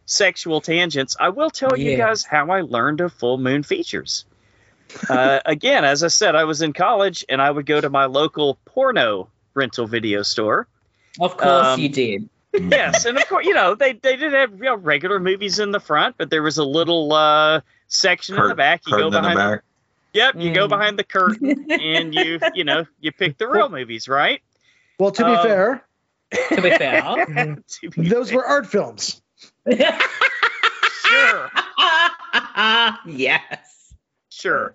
[0.06, 1.16] sexual tangents.
[1.20, 4.24] I will tell you guys how I learned of full moon features.
[5.08, 8.06] uh, again, as I said, I was in college and I would go to my
[8.06, 10.66] local porno rental video store.
[11.20, 12.28] Of course Um, you did.
[12.52, 15.70] yes, and of course, you know they they did have you know, regular movies in
[15.70, 18.82] the front, but there was a little uh, section in the back.
[18.86, 19.60] You go Curtain in the behind.
[20.16, 20.34] Back.
[20.34, 20.70] Yep, you go Mm.
[20.70, 24.40] behind the curtain and you you know you pick the real movies, right?
[24.98, 25.84] Well, to be Um, fair,
[26.50, 27.02] to be fair.
[27.80, 28.38] To be those fair.
[28.38, 29.20] were art films.
[29.68, 31.50] sure,
[33.06, 33.94] yes.
[34.28, 34.72] sure.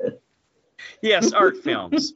[1.02, 2.12] Yes, art films.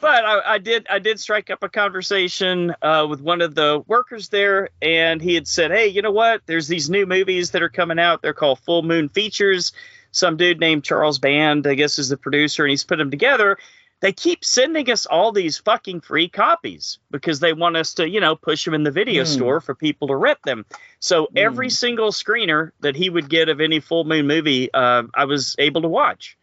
[0.00, 3.82] But I, I did I did strike up a conversation uh, with one of the
[3.86, 6.40] workers there, and he had said, "Hey, you know what?
[6.46, 8.22] There's these new movies that are coming out.
[8.22, 9.72] They're called Full Moon Features.
[10.12, 13.58] Some dude named Charles Band, I guess, is the producer, and he's put them together.
[14.00, 18.18] They keep sending us all these fucking free copies because they want us to, you
[18.20, 19.28] know, push them in the video Hmm.
[19.30, 20.64] store for people to rent them.
[21.00, 21.72] So every Hmm.
[21.84, 25.82] single screener that he would get of any Full Moon movie, uh, I was able
[25.82, 26.36] to watch.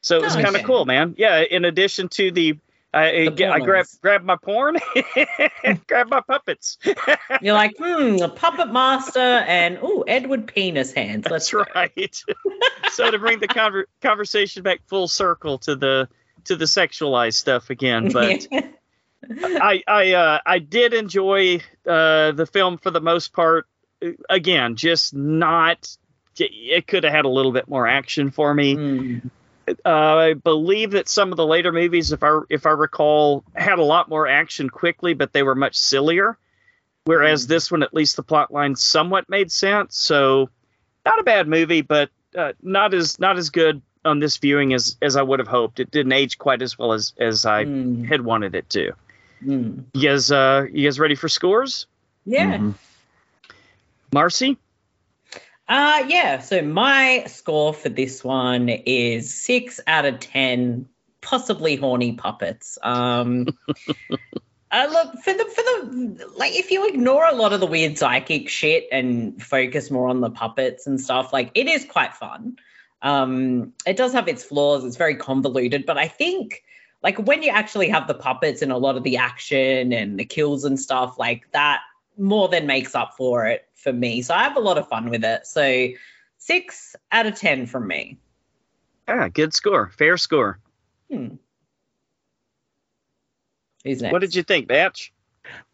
[0.00, 0.64] So it was Oh, kind of okay.
[0.64, 1.14] cool, man.
[1.18, 1.40] Yeah.
[1.40, 2.56] In addition to the,
[2.94, 4.00] I, I grabbed pornos.
[4.00, 4.76] grabbed my porn,
[5.86, 6.76] grabbed my puppets.
[7.40, 11.26] You're like, hmm, a puppet master and oh, Edward penis hands.
[11.30, 12.22] Let's That's right.
[12.92, 16.08] so to bring the conver- conversation back full circle to the
[16.44, 18.46] to the sexualized stuff again, but
[19.30, 23.66] I I uh, I did enjoy uh, the film for the most part.
[24.28, 25.96] Again, just not.
[26.38, 28.74] It could have had a little bit more action for me.
[28.74, 29.18] Hmm.
[29.68, 33.78] Uh, I believe that some of the later movies, if I if I recall, had
[33.78, 36.36] a lot more action quickly, but they were much sillier.
[37.04, 37.48] Whereas Mm.
[37.48, 39.96] this one, at least the plot line somewhat made sense.
[39.96, 40.50] So,
[41.04, 44.96] not a bad movie, but uh, not as not as good on this viewing as
[45.02, 45.78] as I would have hoped.
[45.80, 48.04] It didn't age quite as well as as I Hmm.
[48.04, 48.92] had wanted it to.
[49.44, 49.80] Hmm.
[49.94, 51.86] You guys, uh, you guys ready for scores?
[52.24, 52.56] Yeah.
[52.58, 52.74] Mhm.
[54.12, 54.56] Marcey,
[55.72, 60.86] Uh yeah, so my score for this one is six out of ten,
[61.22, 62.76] possibly horny puppets.
[62.82, 63.46] Um
[64.70, 67.96] uh, look for the for the like if you ignore a lot of the weird
[67.96, 72.58] psychic shit and focus more on the puppets and stuff, like it is quite fun.
[73.00, 76.64] Um it does have its flaws, it's very convoluted, but I think
[77.02, 80.26] like when you actually have the puppets and a lot of the action and the
[80.26, 81.80] kills and stuff like that
[82.22, 84.22] more than makes up for it for me.
[84.22, 85.46] So I have a lot of fun with it.
[85.46, 85.88] So
[86.38, 88.18] six out of ten from me.
[89.08, 90.58] ah, good score, fair score.
[91.10, 91.34] Hmm.
[93.84, 94.12] Who's next?
[94.12, 95.12] What did you think, Batch?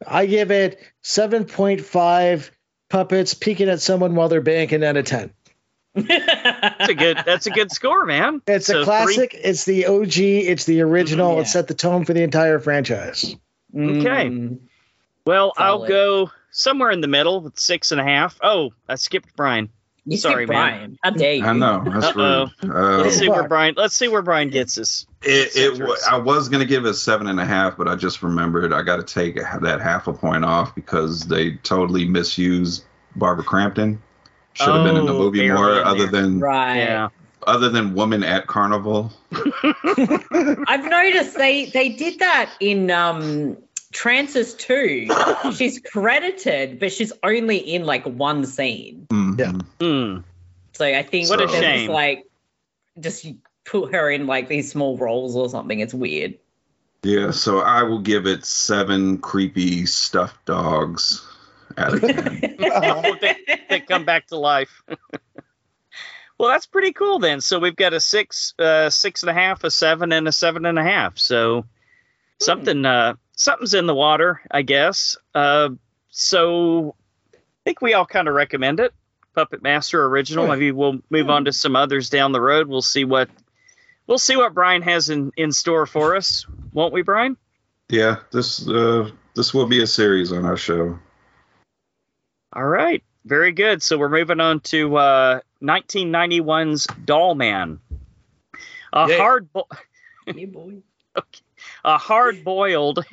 [0.06, 2.50] I give it 7.5
[2.88, 5.30] puppets peeking at someone while they're banking out of 10.
[5.94, 7.18] That's a good.
[7.26, 8.40] That's a good score, man.
[8.46, 9.34] It's So a three- classic.
[9.42, 10.16] It's the OG.
[10.18, 11.34] It's the original.
[11.34, 11.40] Yeah.
[11.42, 13.34] It set the tone for the entire franchise.
[13.74, 14.28] Okay.
[14.30, 14.60] Mm.
[15.26, 18.38] Well, I'll go somewhere in the middle with six and a half.
[18.42, 19.70] Oh, I skipped Brian.
[20.04, 20.56] You Sorry, Sorry, man.
[20.56, 20.98] Brian.
[21.02, 21.44] How dare you?
[21.44, 22.48] I know that's Uh-oh.
[22.62, 22.74] rude.
[22.74, 23.46] Uh, Let's see where.
[23.46, 23.74] Brian.
[23.76, 25.06] Let's see where Brian gets us.
[25.22, 28.22] It, it wa- I was gonna give it seven and a half, but I just
[28.22, 32.84] remembered I got to take that half a point off because they totally misused
[33.16, 34.00] Barbara Crampton.
[34.54, 36.22] Should have been in the Oh, movie more, other there.
[36.22, 36.76] than Right.
[36.78, 37.08] Yeah.
[37.46, 39.12] other than Woman at Carnival.
[39.32, 43.56] I've noticed they they did that in um
[43.92, 45.08] Trancers 2.
[45.56, 49.06] she's credited, but she's only in like one scene.
[49.10, 49.38] Mhm.
[49.38, 49.52] Yeah.
[49.86, 50.20] Hmm.
[50.72, 51.90] So I think What a they're just, shame.
[51.90, 52.24] like
[53.00, 53.26] just
[53.64, 55.80] put her in like these small roles or something.
[55.80, 56.34] It's weird.
[57.02, 61.24] Yeah, so I will give it seven creepy stuffed dogs
[61.76, 62.40] out of ten.
[63.20, 63.36] they,
[63.70, 64.82] they come back to life.
[66.38, 67.40] well, that's pretty cool then.
[67.40, 70.66] So we've got a six, uh, six and a half, a seven, and a seven
[70.66, 71.18] and a half.
[71.18, 71.66] So
[72.40, 75.16] something, uh, something's in the water, I guess.
[75.34, 75.70] Uh,
[76.10, 76.94] so
[77.32, 78.92] I think we all kind of recommend it.
[79.34, 80.44] Puppet Master original.
[80.44, 80.58] Right.
[80.58, 82.66] Maybe we'll move on to some others down the road.
[82.66, 83.30] We'll see what
[84.06, 87.36] we'll see what Brian has in in store for us, won't we, Brian?
[87.88, 90.98] yeah, this uh, this will be a series on our show.
[92.52, 93.82] All right, very good.
[93.82, 97.78] So we're moving on to uh, 1991's Dollman.
[98.92, 99.16] A Yay.
[99.18, 99.68] hard, bo-
[100.26, 100.78] yeah, boy.
[101.84, 103.04] a hard-boiled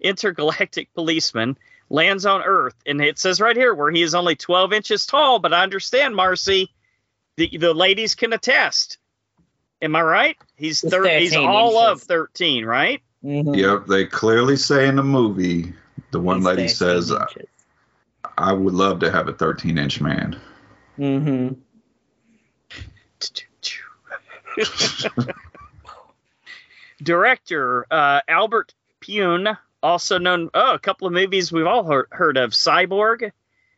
[0.00, 1.56] intergalactic policeman
[1.90, 5.38] lands on Earth, and it says right here where he is only 12 inches tall.
[5.38, 6.72] But I understand, Marcey,
[7.36, 8.98] the the ladies can attest.
[9.80, 10.36] Am I right?
[10.56, 13.00] He's He's thir- he's 13 all of 13, right?
[13.24, 13.56] Mhm.
[13.56, 15.72] Yep, they clearly say in the movie,
[16.10, 17.46] the one He's lady says, inches.
[18.36, 20.40] "I would love to have a 13 inch man."
[20.98, 21.56] Mhm.
[27.02, 32.36] Director uh, Albert Pyun, also known oh a couple of movies we've all heard, heard
[32.36, 33.30] of, Cyborg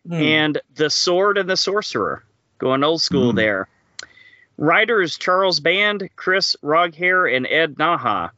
[0.09, 0.22] Mm.
[0.22, 2.24] and The Sword and the Sorcerer,
[2.59, 3.36] going old school Hmm.
[3.36, 3.68] there.
[4.57, 8.30] Writers Charles Band, Chris Roghair, and Ed Naha.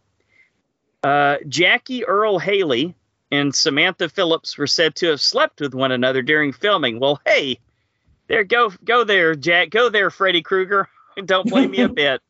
[1.05, 2.95] Uh, Jackie Earle Haley
[3.31, 6.99] and Samantha Phillips were said to have slept with one another during filming.
[7.01, 7.59] Well, hey,
[8.29, 9.71] there go go there, Jack.
[9.71, 10.89] Go there, Freddy Krueger.
[11.25, 12.23] Don't blame me a bit.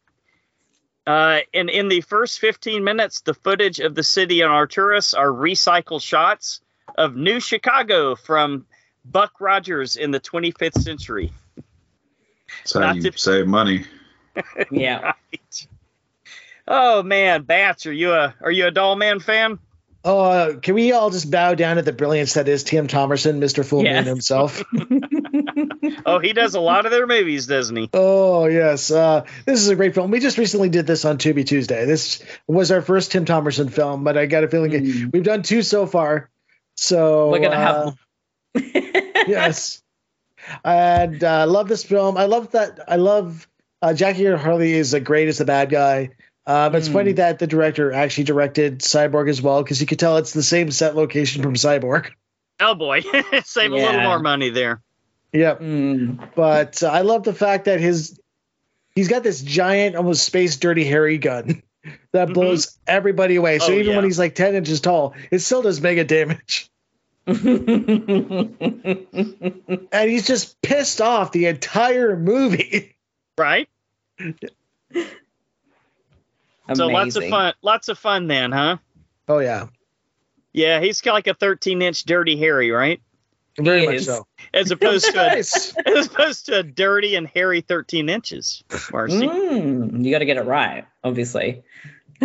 [1.06, 5.28] Uh, and in the first 15 minutes, the footage of the city and Arturos are
[5.28, 6.60] recycled shots
[6.96, 8.66] of New Chicago from
[9.04, 11.32] Buck Rogers in the 25th century.
[12.58, 13.84] That's how Not you to- save money.
[14.70, 15.12] Yeah.
[15.32, 15.66] Right.
[16.68, 19.58] Oh man, Batch, are you a are you a Dollman fan?
[20.04, 23.38] Oh, uh, can we all just bow down at the brilliance that is Tim Thomerson,
[23.38, 23.64] Mr.
[23.64, 23.96] Full Yes.
[24.04, 24.62] Moon himself?
[26.04, 27.88] Oh, he does a lot of their movies, doesn't he?
[27.92, 28.90] oh, yes.
[28.90, 30.10] Uh, this is a great film.
[30.10, 31.84] We just recently did this on Tubi Tuesday.
[31.86, 35.12] This was our first Tim Thomerson film, but I got a feeling Mm.
[35.12, 36.30] we've done two so far.
[36.76, 37.84] So We're gonna have uh,
[38.54, 38.62] more.
[39.28, 39.82] yes.
[40.64, 42.16] And uh, I love this film.
[42.16, 42.80] I love that.
[42.88, 43.46] I love
[43.80, 46.10] uh, Jackie Earle Haley is the great as the bad guy.
[46.46, 46.92] Um, it's Mm.
[46.92, 50.42] funny that the director actually directed Cyborg as well because you could tell it's the
[50.42, 52.10] same set location from Cyborg.
[52.60, 53.00] Oh boy,
[53.44, 54.80] save a little more money there.
[55.32, 55.60] Yep.
[55.60, 56.28] Mm.
[56.34, 58.18] But uh, I love the fact that his
[58.94, 61.62] he's got this giant, almost space dirty Harry gun
[62.12, 62.34] that Mhm.
[62.34, 63.58] blows everybody away.
[63.58, 66.68] So Oh, even when he's like ten inches tall, it still does mega damage.
[69.92, 72.96] And he's just pissed off the entire movie.
[73.38, 73.68] Right?
[76.74, 78.78] So lots of fun, lots of fun then, huh?
[79.28, 79.66] Oh yeah,
[80.52, 83.00] Yeah, he's got like a 13 inch dirty Harry, right?
[83.58, 84.06] very much is.
[84.06, 84.26] so.
[84.54, 88.64] As opposed to a, as opposed to a dirty and hairy 13 inches.
[88.68, 91.62] Mm, you got to get it right, obviously.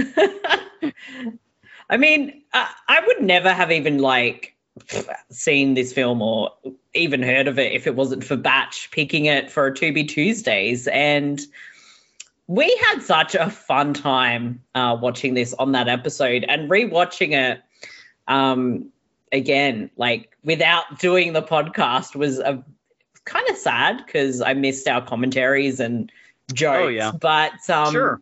[1.89, 4.55] I mean, I, I would never have even like
[5.31, 6.53] seen this film or
[6.93, 10.87] even heard of it if it wasn't for Batch picking it for Tubi Tuesdays.
[10.87, 11.41] And
[12.47, 17.61] we had such a fun time uh, watching this on that episode and rewatching it
[18.27, 18.91] um,
[19.31, 22.63] again, like without doing the podcast was a
[23.25, 26.11] kind of sad because I missed our commentaries and
[26.53, 26.85] jokes.
[26.85, 27.11] Oh, yeah.
[27.11, 28.21] But um, Sure.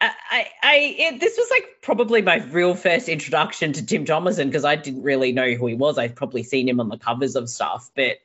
[0.00, 4.46] I, I, I it, this was like probably my real first introduction to Tim Thomerson
[4.46, 5.98] because I didn't really know who he was.
[5.98, 8.18] I'd probably seen him on the covers of stuff, but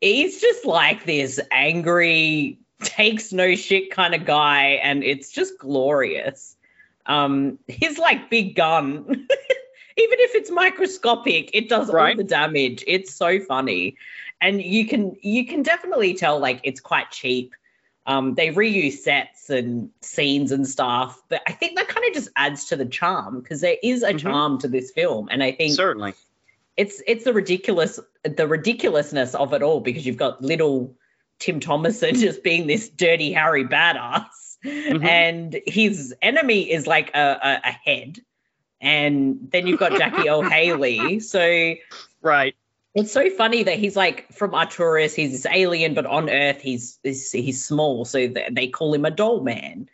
[0.00, 6.56] he's just like this angry, takes no shit kind of guy, and it's just glorious.
[7.06, 9.28] Um, his like big gun, even
[9.96, 12.10] if it's microscopic, it does Right.
[12.10, 12.82] all the damage.
[12.86, 13.96] It's so funny,
[14.40, 17.54] and you can you can definitely tell like it's quite cheap.
[18.08, 22.28] Um, they reuse sets and scenes and stuff, but I think that kind of just
[22.36, 24.20] adds to the charm because there is a Mhm.
[24.20, 26.14] charm to this film, and I think Certainly.
[26.76, 30.94] it's it's the ridiculous the ridiculousness of it all because you've got little
[31.38, 34.28] Tim Thomerson just being this dirty Harry badass,
[34.64, 35.04] Mhm.
[35.04, 38.18] and his enemy is like a, a, a head,
[38.80, 41.20] and then you've got Jackie O'Haley.
[41.20, 41.74] So
[42.22, 42.54] Right.
[42.94, 46.98] it's so funny that he's like from Arturos, he's this alien, but on Earth he's
[47.02, 49.88] he's, he's small, so they call him a doll man.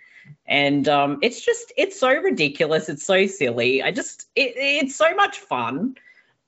[0.46, 3.82] And um, it's just it's so ridiculous, it's so silly.
[3.82, 5.96] I just it, it's so much fun.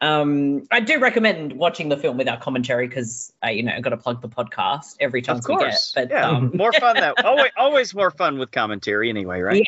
[0.05, 3.91] Um, I do recommend watching the film without commentary because uh, you know I got
[3.91, 5.79] to plug the podcast every chance we get.
[5.95, 6.29] But yeah.
[6.29, 9.67] um, more fun that always always more fun with commentary anyway, right?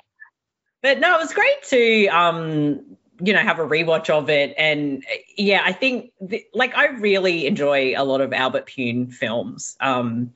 [0.83, 5.05] but no, it was great to um, you know have a rewatch of it, and
[5.37, 9.77] yeah, I think th- like I really enjoy a lot of Albert Pyun films.
[9.81, 10.33] Um,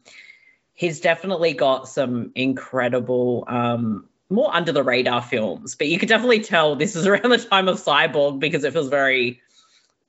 [0.80, 6.40] he's definitely got some incredible, um, more under the radar films, but you could definitely
[6.40, 9.42] tell this is around the time of Cyborg because it feels very,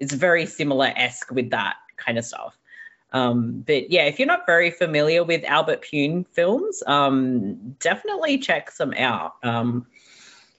[0.01, 2.57] it's very similar esque with that kind of stuff.
[3.13, 8.71] Um, but yeah, if you're not very familiar with Albert Pyun films, um, definitely check
[8.71, 9.35] some out.
[9.43, 9.85] Um,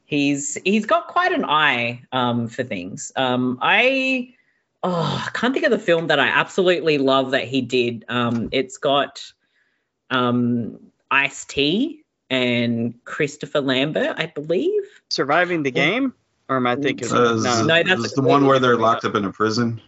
[0.05, 3.11] he's he's got quite an eye um, for things.
[3.17, 4.35] Um, I
[4.83, 8.05] oh, can't think of the film that I absolutely love that he did.
[8.09, 9.23] Um, it's got
[10.11, 10.79] um,
[11.11, 14.83] Ice T and Christopher Lambert, I believe.
[15.09, 16.15] Surviving the game?
[16.53, 17.65] Or am I thinking Uh, no.
[17.65, 19.81] No, that's the one where they're locked up in a prison.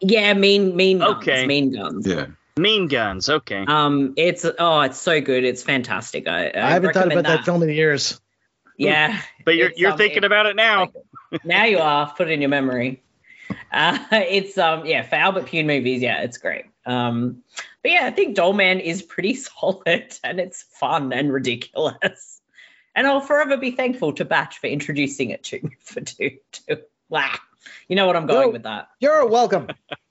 [0.00, 1.16] Yeah, Mean Mean Guns.
[1.18, 1.46] Okay.
[1.46, 2.06] Mean Guns.
[2.06, 2.26] Yeah.
[2.56, 3.64] Mean Guns, okay.
[3.66, 5.44] Um, it's oh, it's so good.
[5.44, 6.26] It's fantastic.
[6.26, 7.44] I, I haven't thought about that.
[7.44, 8.20] film in years.
[8.80, 10.92] Yeah, but you're you're um, thinking it- about it now.
[11.42, 12.14] now you are.
[12.16, 13.02] Put it in your memory.
[13.72, 16.00] Uh, it's um yeah for Albert Pyun movies.
[16.00, 16.66] Yeah, it's great.
[16.86, 17.42] Um,
[17.82, 22.37] but yeah, I think Dollman is pretty solid and it's fun and ridiculous.
[22.98, 26.38] And I'll forever be thankful to Batch for introducing it to me for two.
[26.50, 26.78] two.
[27.08, 27.32] Wow.
[27.86, 28.52] You know what I'm going No.
[28.52, 28.88] with that.
[28.98, 29.68] You're welcome.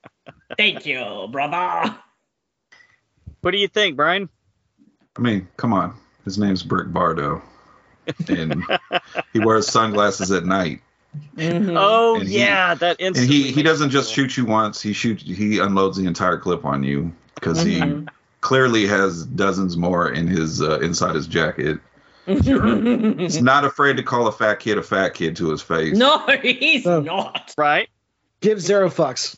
[0.57, 1.93] Thank you, brother.
[3.41, 4.29] What do you think, Brian?
[5.17, 5.95] I mean, come on.
[6.23, 7.41] His name's Brick Bardo,
[8.29, 8.63] and
[9.33, 10.79] he wears sunglasses at night.
[11.35, 11.75] Mhm.
[11.77, 14.81] Oh he- yeah, that And he he doesn't just feel- shoot you once.
[14.81, 15.23] He shoots.
[15.23, 18.07] He unloads the entire clip on you because he Mhm.
[18.39, 21.79] clearly has dozens more in his uh, inside his jacket.
[22.27, 25.95] He's not afraid to call a fat kid a fat kid to his face.
[25.97, 26.99] no, he's Oh.
[27.01, 27.53] not.
[27.57, 27.89] right.
[28.41, 29.37] Give zero fucks.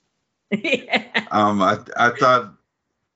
[0.52, 1.06] yeah.
[1.32, 2.54] Um, I I thought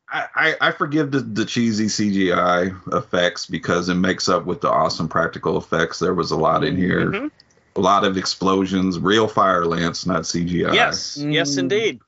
[0.08, 4.70] I, I, I forgive the, the cheesy CGI effects because it makes up with the
[4.70, 5.98] awesome practical effects.
[6.00, 7.32] There was a lot in here, Mhm.
[7.76, 10.74] a lot of explosions, real fire lance, not CGI.
[10.74, 11.60] Yes, yes, Mm.
[11.60, 12.00] indeed.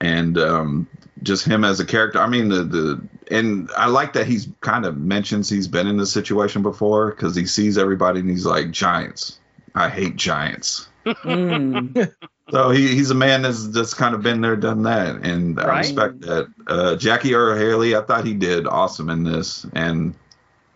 [0.00, 0.86] and um,
[1.22, 2.18] just him as a character.
[2.18, 5.96] I mean, the the and I like that he's kind of mentions he's been in
[5.96, 9.40] this situation before because he sees everybody and he's like giants.
[9.74, 10.88] I hate giants.
[11.04, 12.12] Mm.
[12.50, 15.80] So he, he's a man that's that's kind of been there, done that, and I
[15.80, 16.50] respect that.
[16.66, 20.14] Uh, Jackie Earle Haley, I thought he did awesome in this, and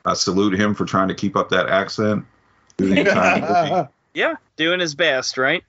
[0.05, 2.27] I salute him for trying to keep up that accent
[2.77, 3.89] through the entire movie.
[4.13, 5.65] Yeah, doing his best, right?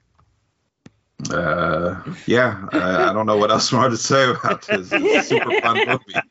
[1.30, 4.92] Uh, yeah, I, I don't know what else more to say about this.
[4.92, 6.22] It's a super fun movie.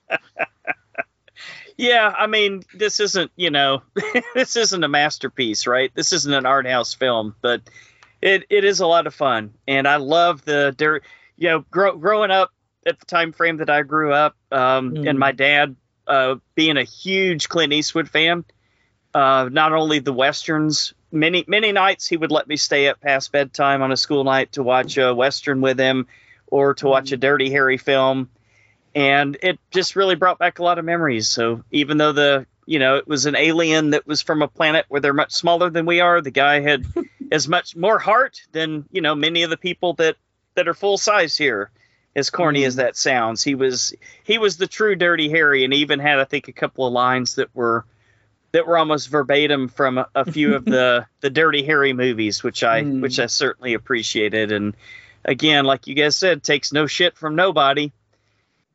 [1.77, 3.81] Yeah, I mean, this isn't, you know,
[4.35, 5.91] this isn't a masterpiece, right?
[5.95, 7.61] This isn't an art house film, but
[8.22, 11.01] it, it is a lot of fun, and I love the there.
[11.35, 12.51] You know, grow, growing up
[12.85, 15.10] at the time frame that I grew up, um, Mm.
[15.10, 18.45] and my dad uh, being a huge Clint Eastwood fan.
[19.15, 23.31] Uh, not only the westerns, many many nights he would let me stay up past
[23.31, 26.07] bedtime on a school night to watch a western with him,
[26.48, 27.22] or to watch a mm.
[27.22, 28.30] Dirty Harry film
[28.95, 31.27] and it just really brought back a lot of memories.
[31.27, 34.85] So even though the you know it was an alien that was from a planet
[34.88, 36.85] where they're much smaller than we are, the guy had
[37.31, 40.15] as much more heart than you know many of the people that
[40.56, 41.72] that are full size here.
[42.15, 42.77] As corny as mm.
[42.77, 46.48] that sounds, he was he was the true Dirty Harry, and even had I think
[46.48, 47.85] a couple of lines that were
[48.53, 52.84] that were almost verbatim from a, few of the the Dirty Harry movies, which I
[52.84, 53.01] Mm.
[53.01, 54.51] which I certainly appreciated.
[54.51, 54.75] And
[55.25, 57.91] again, like you guys said, takes no shit from nobody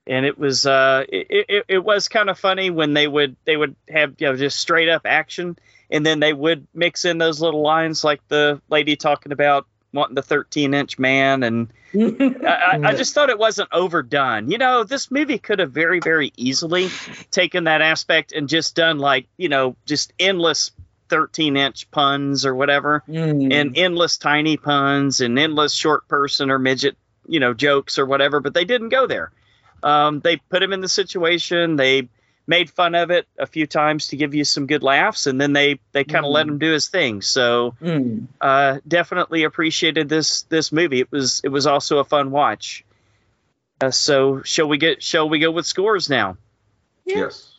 [0.08, 3.56] and it was uh it, it, it was kind of funny when they would they
[3.56, 5.56] would have you know just straight up action
[5.90, 10.14] and then they would mix in those little lines like the lady talking about wanting
[10.14, 15.10] the 13 inch man and I, I- just thought it wasn't overdone you know this
[15.10, 16.88] movie could have very very easily
[17.30, 20.70] taken that aspect and just done like you know just endless
[21.08, 23.50] 13 inch puns or whatever Mm.
[23.52, 28.40] and endless tiny puns and endless short person or midget, you know, jokes or whatever.
[28.40, 29.32] But they didn't go there.
[29.82, 31.76] Um, they put him in the situation.
[31.76, 32.10] They
[32.48, 35.52] made fun of it a few times to give you some good laughs, and then
[35.52, 36.50] they they kind of let Mhm.
[36.52, 37.22] him do his thing.
[37.22, 38.26] So Mm.
[38.40, 41.00] uh, definitely appreciated this this movie.
[41.00, 42.84] It was it was also a fun watch.
[43.80, 46.36] Uh, so shall we get shall we go with scores now?
[47.04, 47.18] Yeah.
[47.18, 47.54] Yes.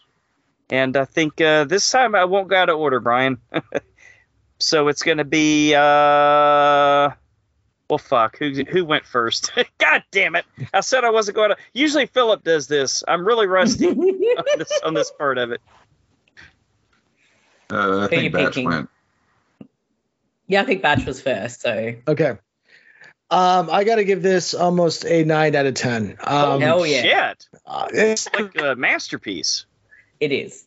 [0.71, 3.39] And I think uh, this time I won't go out of order, Brian.
[4.59, 7.09] so it's going to be, uh,
[7.89, 8.37] well, fuck.
[8.37, 9.51] Who who went first?
[9.77, 10.45] God damn it!
[10.73, 11.57] I said I wasn't going to.
[11.73, 13.03] Usually Philip does this.
[13.07, 15.61] I'm really rusty on, this, on this part of it.
[17.71, 18.65] Uh, I Who you think Batch picking?
[18.69, 18.89] went.
[20.47, 22.37] yeah, I think Batch was first, so Okay.
[23.31, 26.17] Um, I got to give this almost a nine out of ten.
[26.23, 27.01] Um, hell yeah.
[27.33, 27.47] Shit!
[27.65, 29.65] uh, it's It's like a masterpiece.
[30.19, 30.65] it is.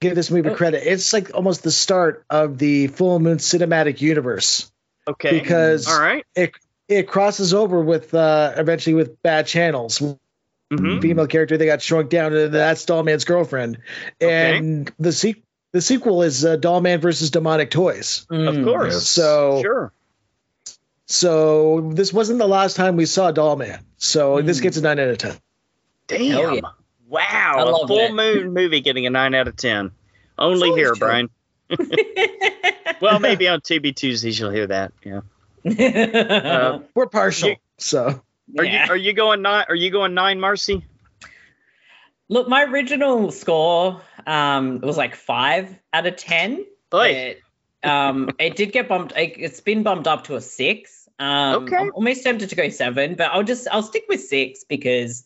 [0.00, 0.54] give this movie Oh.
[0.54, 0.82] credit.
[0.84, 4.70] It's like almost the start of the full moon cinematic universe.
[5.08, 5.38] Okay.
[5.40, 6.24] Because- all right.
[6.34, 6.52] It
[6.88, 10.00] it crosses over with uh, eventually with Bad Channels,
[10.70, 11.00] Mhm.
[11.02, 11.56] female character.
[11.56, 13.78] They got shrunk down and that's Dollman's girlfriend,
[14.22, 14.56] Okay.
[14.58, 15.42] and the se-
[15.72, 18.26] the sequel is uh, Dollman versus Demonic Toys.
[18.30, 18.64] Of Mm.
[18.64, 18.92] course.
[18.94, 19.08] Yes.
[19.08, 19.92] So Sure.
[21.06, 23.80] so this wasn't the last time we saw Dollman.
[23.96, 24.62] So this Mm.
[24.62, 25.36] gets a nine out of ten.
[26.08, 26.30] Damn.
[26.32, 26.60] Hell yeah.
[27.08, 27.54] Wow.
[27.58, 28.12] I A full it.
[28.14, 29.92] moon movie getting a nine out of ten.
[30.38, 30.96] Only here, true.
[30.98, 31.30] Brian.
[33.02, 34.92] Well, maybe on Tubi Tuesdays you'll hear that.
[35.04, 35.20] Yeah.
[35.64, 37.50] Uh, We're partial.
[37.50, 38.22] You- so
[38.58, 38.86] Are Yeah.
[38.86, 39.64] you are you going nine?
[39.68, 40.84] Are you going nine, Marcey?
[42.28, 46.64] Look, my original score um was like five out of ten.
[46.90, 47.38] But,
[47.82, 49.16] um, it did get bumped.
[49.16, 51.08] It, it's been bumped up to a six.
[51.18, 51.76] Um, Okay.
[51.76, 55.24] I'm almost tempted to go seven, but I'll just I'll stick with six because,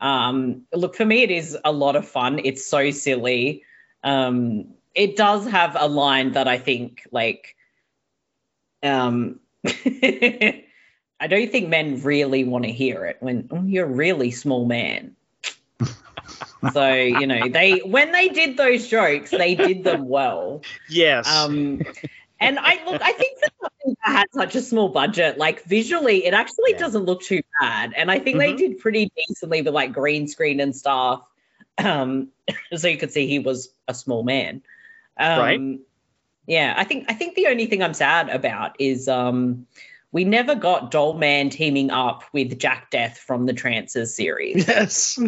[0.00, 2.40] um, look for me it is a lot of fun.
[2.44, 3.62] It's so silly.
[4.02, 7.54] Um, it does have a line that I think like,
[8.82, 14.30] um, I don't think men really want to hear it when oh, you're a really
[14.30, 15.14] small man.
[16.72, 20.62] so you know they when they did those jokes, they did them well.
[20.88, 21.26] Yes.
[21.26, 21.84] Um,
[22.40, 23.52] and I look, I think that
[24.02, 26.78] had such a small budget, like visually, it actually Yeah.
[26.78, 27.92] doesn't look too bad.
[27.96, 28.58] And I think they Mhm.
[28.58, 31.26] did pretty decently with like green screen and stuff.
[31.78, 32.28] um,
[32.76, 34.62] so you could see he was a small man.
[35.18, 35.60] Um, Right.
[36.46, 39.66] Yeah, I think I think the only thing I'm sad about is um,
[40.12, 45.18] we never got Dollman teaming up with Jack Deth from the Trancers series, Yes.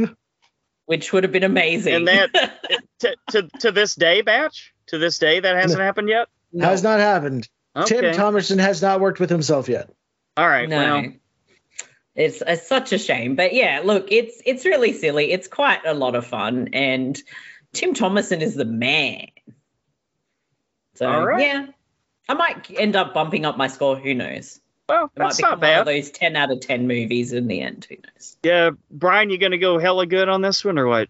[0.86, 1.94] which would have been amazing.
[1.94, 2.31] And that
[3.01, 6.28] to, to to this day, batch to this day that hasn't happened yet.
[6.52, 6.66] No.
[6.66, 7.48] Has not happened.
[7.74, 8.01] Okay.
[8.01, 9.90] Tim Thomerson has not worked with himself yet.
[10.36, 10.69] All right.
[10.69, 10.77] no.
[10.77, 11.12] Well,
[12.15, 15.31] It's, it's such a shame, but yeah, look, it's it's really silly.
[15.32, 17.20] It's quite a lot of fun, and
[17.73, 19.27] Tim Thomerson is the man.
[20.99, 21.41] So All right.
[21.41, 21.66] yeah,
[22.29, 23.95] I might end up bumping up my score.
[23.95, 24.61] Who knows?
[24.89, 25.95] well, It might that's become not one of bad.
[25.95, 27.87] those ten out of ten movies in the end.
[27.89, 28.37] Who knows?
[28.43, 31.09] Yeah, Brian, you gonna go hella good on this one or what?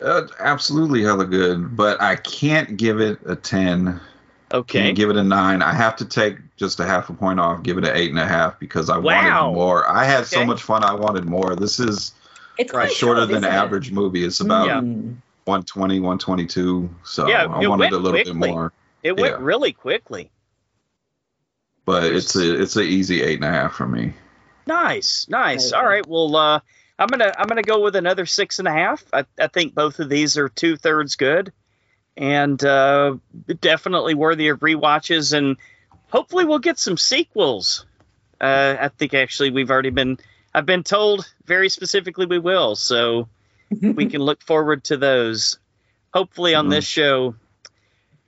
[0.00, 4.00] Uh, absolutely hella good, but I can't give it a 10.
[4.52, 4.80] Okay.
[4.82, 5.60] Can't give it a 9.
[5.62, 8.88] I have to take just a half a point off, give it an 8.5 because
[8.88, 9.50] I Wow.
[9.50, 9.88] wanted more.
[9.90, 11.54] I had so much fun, I wanted more.
[11.54, 12.12] This is
[12.58, 13.54] It's Right, shorter short, than isn't it?
[13.54, 14.24] average movie.
[14.24, 14.80] It's about Yeah.
[14.80, 15.16] Mm.
[15.44, 16.88] 120, 122.
[17.04, 18.40] So Yeah, I wanted a little quickly.
[18.42, 18.72] bit more.
[19.02, 19.44] It went Yeah.
[19.44, 20.30] really quickly.
[21.84, 24.12] But it's a it's an easy eight and a half for me.
[24.66, 25.72] Nice, nice.
[25.72, 26.06] All right.
[26.06, 26.60] Well, uh,
[26.98, 29.02] I'm gonna I'm gonna go with another six and a half.
[29.12, 31.52] I, I think both of these are two thirds good,
[32.16, 33.16] and uh,
[33.60, 35.32] definitely worthy of rewatches.
[35.36, 35.56] And
[36.10, 37.86] hopefully, we'll get some sequels.
[38.40, 40.18] Uh, I think actually we've already been
[40.54, 43.28] I've been told very specifically we will, so
[43.70, 45.58] we can look forward to those.
[46.12, 46.70] Hopefully on Mhm.
[46.70, 47.34] this show.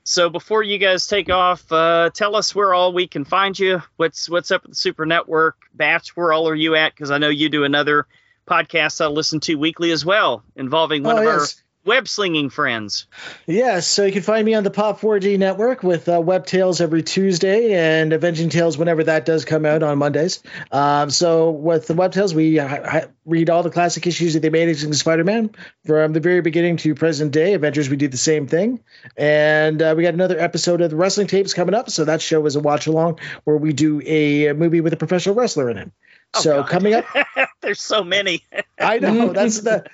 [0.04, 3.82] So before you guys take off, uh, tell us where all we can find you.
[3.96, 5.56] What's what's up with the Super Network?
[5.74, 6.92] Batch, where all are you at?
[6.92, 8.06] Because I know you do another
[8.46, 11.62] podcast I listen to weekly as well, involving one oh, of yes.
[11.84, 13.06] Web slinging friends.
[13.46, 16.80] Yes, so you can find me on the Pop 4D network with uh, Web Tales
[16.80, 20.42] every Tuesday and Avenging Tales whenever that does come out on Mondays.
[20.70, 24.48] Um, so with the Web Tales, we uh, read all the classic issues of the
[24.48, 25.50] Amazing Spider-Man
[25.84, 27.54] from the very beginning to present day.
[27.54, 28.80] Avengers, we do the same thing,
[29.16, 31.90] and uh, we got another episode of the Wrestling Tapes coming up.
[31.90, 35.34] So that show is a watch along where we do a movie with a professional
[35.34, 35.92] wrestler in it.
[36.34, 36.70] Oh, so God.
[36.70, 37.04] coming up,
[37.60, 38.42] There's so many.
[38.78, 39.84] I know that's the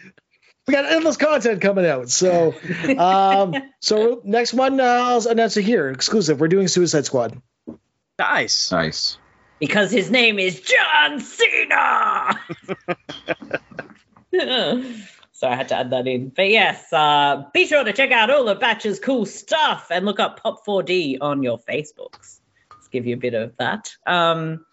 [0.68, 2.10] we got endless content coming out.
[2.10, 2.54] So,
[2.98, 6.38] um, so next one uh, I'll announce it here, exclusive.
[6.38, 7.40] We're doing Suicide Squad.
[8.18, 8.70] nice.
[8.70, 9.18] Nice.
[9.58, 12.38] because his name is John Cena.
[15.32, 16.28] so I had to add that in.
[16.28, 20.20] But yes, uh, be sure to check out all of Batch's cool stuff and look
[20.20, 22.40] up Pop4D on your Facebooks.
[22.70, 23.90] Let's give you a bit of that.
[24.06, 24.66] Um,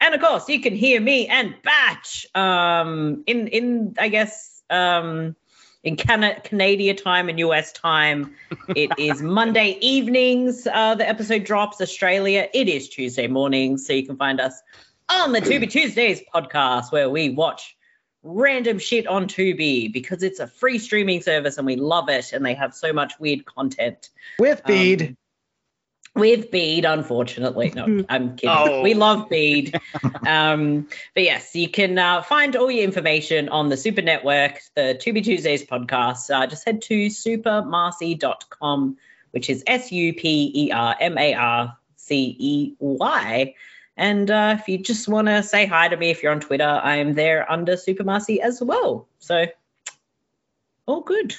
[0.00, 5.36] and of course, you can hear me and Batch um, in in I guess um,
[5.82, 8.34] in Cana- Canada time and US time.
[8.68, 10.66] It is Monday evenings.
[10.66, 11.80] Uh, the episode drops.
[11.80, 12.48] Australia.
[12.52, 13.78] It is Tuesday morning.
[13.78, 14.60] So you can find us
[15.08, 17.76] on the Tubi Tuesdays podcast where we watch
[18.22, 22.32] random shit on Tubi because it's a free streaming service and we love it.
[22.32, 24.10] And they have so much weird content.
[24.38, 25.02] With Bead.
[25.02, 25.16] Um,
[26.16, 27.72] with Bead, unfortunately.
[27.74, 28.56] No, I'm kidding.
[28.56, 28.82] Oh.
[28.82, 29.78] We love Bead.
[30.26, 34.98] um, but yes, you can uh, find all your information on the Super Network, the
[35.00, 36.34] Tubi Tuesdays podcast.
[36.34, 38.96] Uh, just head to supermarcey.com,
[39.30, 43.54] which is S U P E R M A R C E Y.
[43.96, 46.64] And uh, if you just want to say hi to me, if you're on Twitter,
[46.64, 49.08] I am there under Super Marcey as well.
[49.20, 49.46] So,
[50.86, 51.34] all good.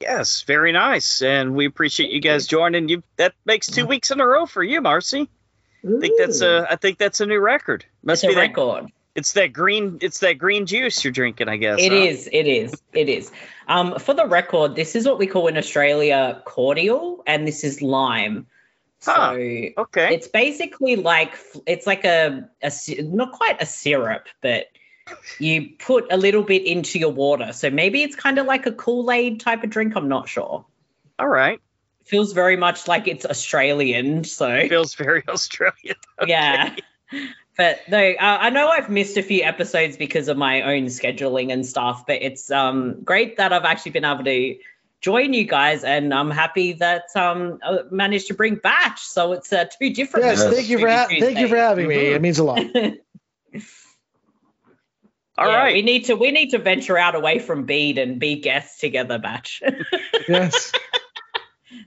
[0.00, 2.88] Yes, very nice, and we appreciate you guys joining.
[2.88, 5.28] You that makes two weeks in a row for you, Marcey.
[5.84, 7.84] I think that's a I think that's a new record.
[8.02, 8.90] Must It's be a that record.
[9.14, 9.98] It's that green.
[10.00, 11.78] It's that green juice you're drinking, I guess.
[11.80, 11.98] It huh?
[11.98, 12.28] is.
[12.32, 12.82] It is.
[12.92, 13.30] It is.
[13.68, 17.80] Um, for the record, this is what we call in Australia cordial, and this is
[17.80, 18.46] lime.
[19.04, 19.34] Huh.
[19.34, 19.38] So
[19.78, 20.14] Okay.
[20.14, 22.72] it's basically like it's like a, a
[23.02, 24.66] not quite a syrup, but
[25.38, 27.52] you put a little bit into your water.
[27.52, 29.94] So maybe it's kind of like a Kool Aid type of drink.
[29.96, 30.64] I'm not sure.
[31.18, 31.60] All right.
[32.04, 34.24] Feels very much like it's Australian.
[34.24, 35.96] So Feels very Australian.
[36.20, 36.30] Okay.
[36.30, 36.74] yeah.
[37.56, 41.52] But no, uh, I know I've missed a few episodes because of my own scheduling
[41.52, 44.58] and stuff, but it's um great that I've actually been able to
[45.00, 49.00] join you guys, and I'm happy that um I managed to bring Batch.
[49.02, 50.26] So it's uh, two different.
[50.26, 50.52] Yes, Yes.
[50.54, 51.94] thank you for ha- thank you for having me.
[51.94, 52.60] It means a lot.
[55.36, 55.74] All Yeah, right.
[55.74, 59.18] we need to we need to venture out away from Bead and be guests together,
[59.18, 59.62] Batch.
[60.28, 60.72] Yes.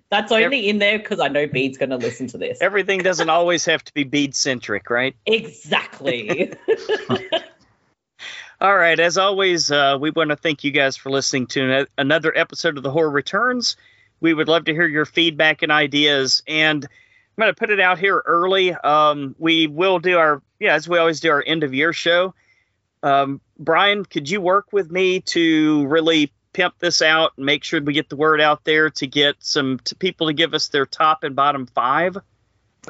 [0.10, 2.60] That's only in there because I know Bead's going to listen to this.
[2.61, 5.15] Everything doesn't always have to be bead centric, right?
[5.26, 6.53] Exactly.
[8.61, 8.99] All right.
[8.99, 12.84] As always, uh, we want to thank you guys for listening to another episode of
[12.84, 13.76] The Horror Returns.
[14.19, 16.41] We would love to hear your feedback and ideas.
[16.48, 18.74] And I'm going to put it out here early.
[18.74, 22.34] Um, we will do our, yeah, as we always do, our end of year show.
[23.03, 27.80] Um, Brian, could you work with me to really pimp this out and make sure
[27.82, 30.86] we get the word out there to get some to people to give us their
[30.88, 32.18] top and bottom five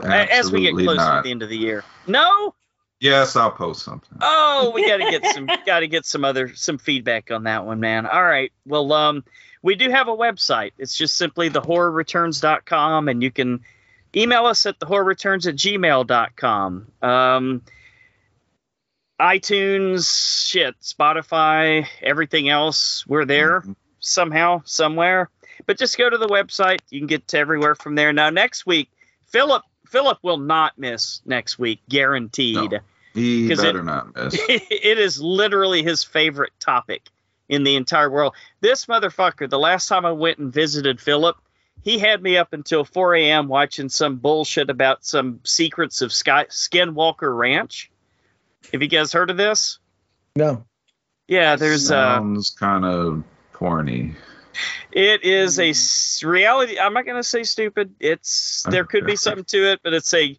[0.01, 1.83] a- as we get Absolutely closer to the end of the year.
[2.07, 2.53] No.
[2.99, 4.17] Yes, I'll post something.
[4.21, 7.65] Oh, we got to get some got to get some other some feedback on that
[7.65, 8.05] one, man.
[8.05, 8.51] All right.
[8.65, 9.23] Well, um
[9.61, 10.71] we do have a website.
[10.77, 13.61] It's just simply thehorrorreturns.com and you can
[14.15, 16.87] email us at thehorrorreturns at gmail.com.
[17.01, 17.61] Um
[19.19, 23.75] iTunes, shit, Spotify, everything else, we're there Mhm.
[23.99, 25.29] somehow, somewhere.
[25.65, 26.79] But just go to the website.
[26.89, 28.13] You can get to everywhere from there.
[28.13, 28.89] Now next week,
[29.27, 32.71] Philip Philip will not miss next week, guaranteed.
[32.71, 32.79] No.
[33.13, 34.33] He 'Cause it- better not miss.
[34.49, 37.03] it is literally his favorite topic
[37.47, 38.35] in the entire world.
[38.59, 41.37] This motherfucker, the last time I went and visited Philip,
[41.83, 43.47] he had me up until 4 a.m.
[43.47, 47.89] watching some bullshit about some secrets of Sky, Skinwalker Ranch.
[48.71, 49.79] Have you guys heard of this?
[50.35, 50.65] No.
[51.27, 53.23] Yeah, there's uh, Sounds kind of
[53.53, 54.15] porny.
[54.91, 55.73] It is a
[56.25, 56.79] reality.
[56.79, 57.93] I'm not gonna say stupid.
[57.99, 60.37] It's there could be something to it, but it's a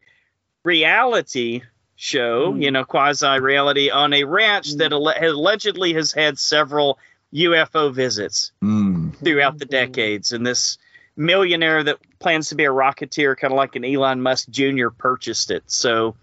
[0.65, 1.63] reality
[1.97, 6.99] show, you know, quasi reality on a ranch that alle- allegedly has had several
[7.33, 9.17] UFO visits Mm.
[9.19, 10.33] throughout the decades.
[10.33, 10.79] And this
[11.17, 15.51] millionaire that plans to be a rocketeer, kind of like an Elon Musk Jr., purchased
[15.51, 15.65] it.
[15.67, 16.17] So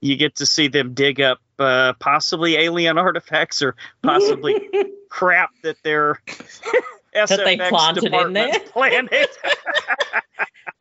[0.00, 4.68] you get to see them dig up uh, possibly alien artifacts or possibly
[5.08, 6.20] crap that their
[7.24, 8.60] That they planted in there?
[8.72, 9.28] planted.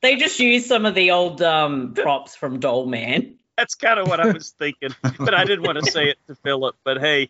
[0.01, 3.35] They just used some of the old um, props from Dollman.
[3.57, 6.35] That's kind of what I was thinking, but I didn't want to say it to
[6.35, 6.75] Philip.
[6.83, 7.29] But hey,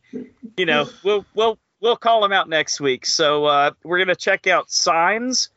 [0.58, 3.06] you know, we'll we'll we'll call him out next week.
[3.06, 5.50] So uh, we're gonna check out Signs,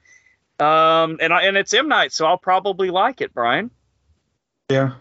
[0.61, 3.71] um, and I, and it's M Night, so I'll probably like it, Brian.
[4.69, 4.93] Yeah,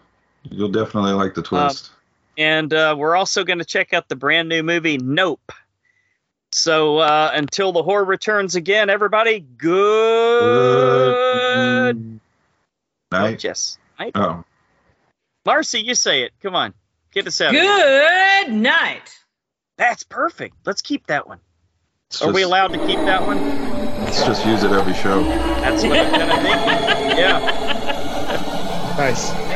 [0.50, 1.90] you'll definitely like the twist.
[2.36, 5.52] And uh, we're also gonna check out the brand new movie Nope.
[6.52, 10.38] So uh, until the horror returns again, everybody, good.
[13.10, 13.42] Night.
[13.44, 13.78] Yes.
[13.98, 14.12] Night.
[14.14, 14.44] Oh,
[15.44, 16.32] Marcey, you say it.
[16.42, 16.74] Come on,
[17.12, 17.52] get us out.
[17.52, 19.18] Good night.
[19.76, 20.56] That's perfect.
[20.64, 21.40] Let's keep that one.
[22.10, 23.38] it's Are we allowed to keep that one?
[24.04, 25.22] Let's just use it every show.
[25.22, 27.18] That's what I'm kind of thinking.
[27.18, 28.94] Yeah.
[28.96, 29.47] Nice.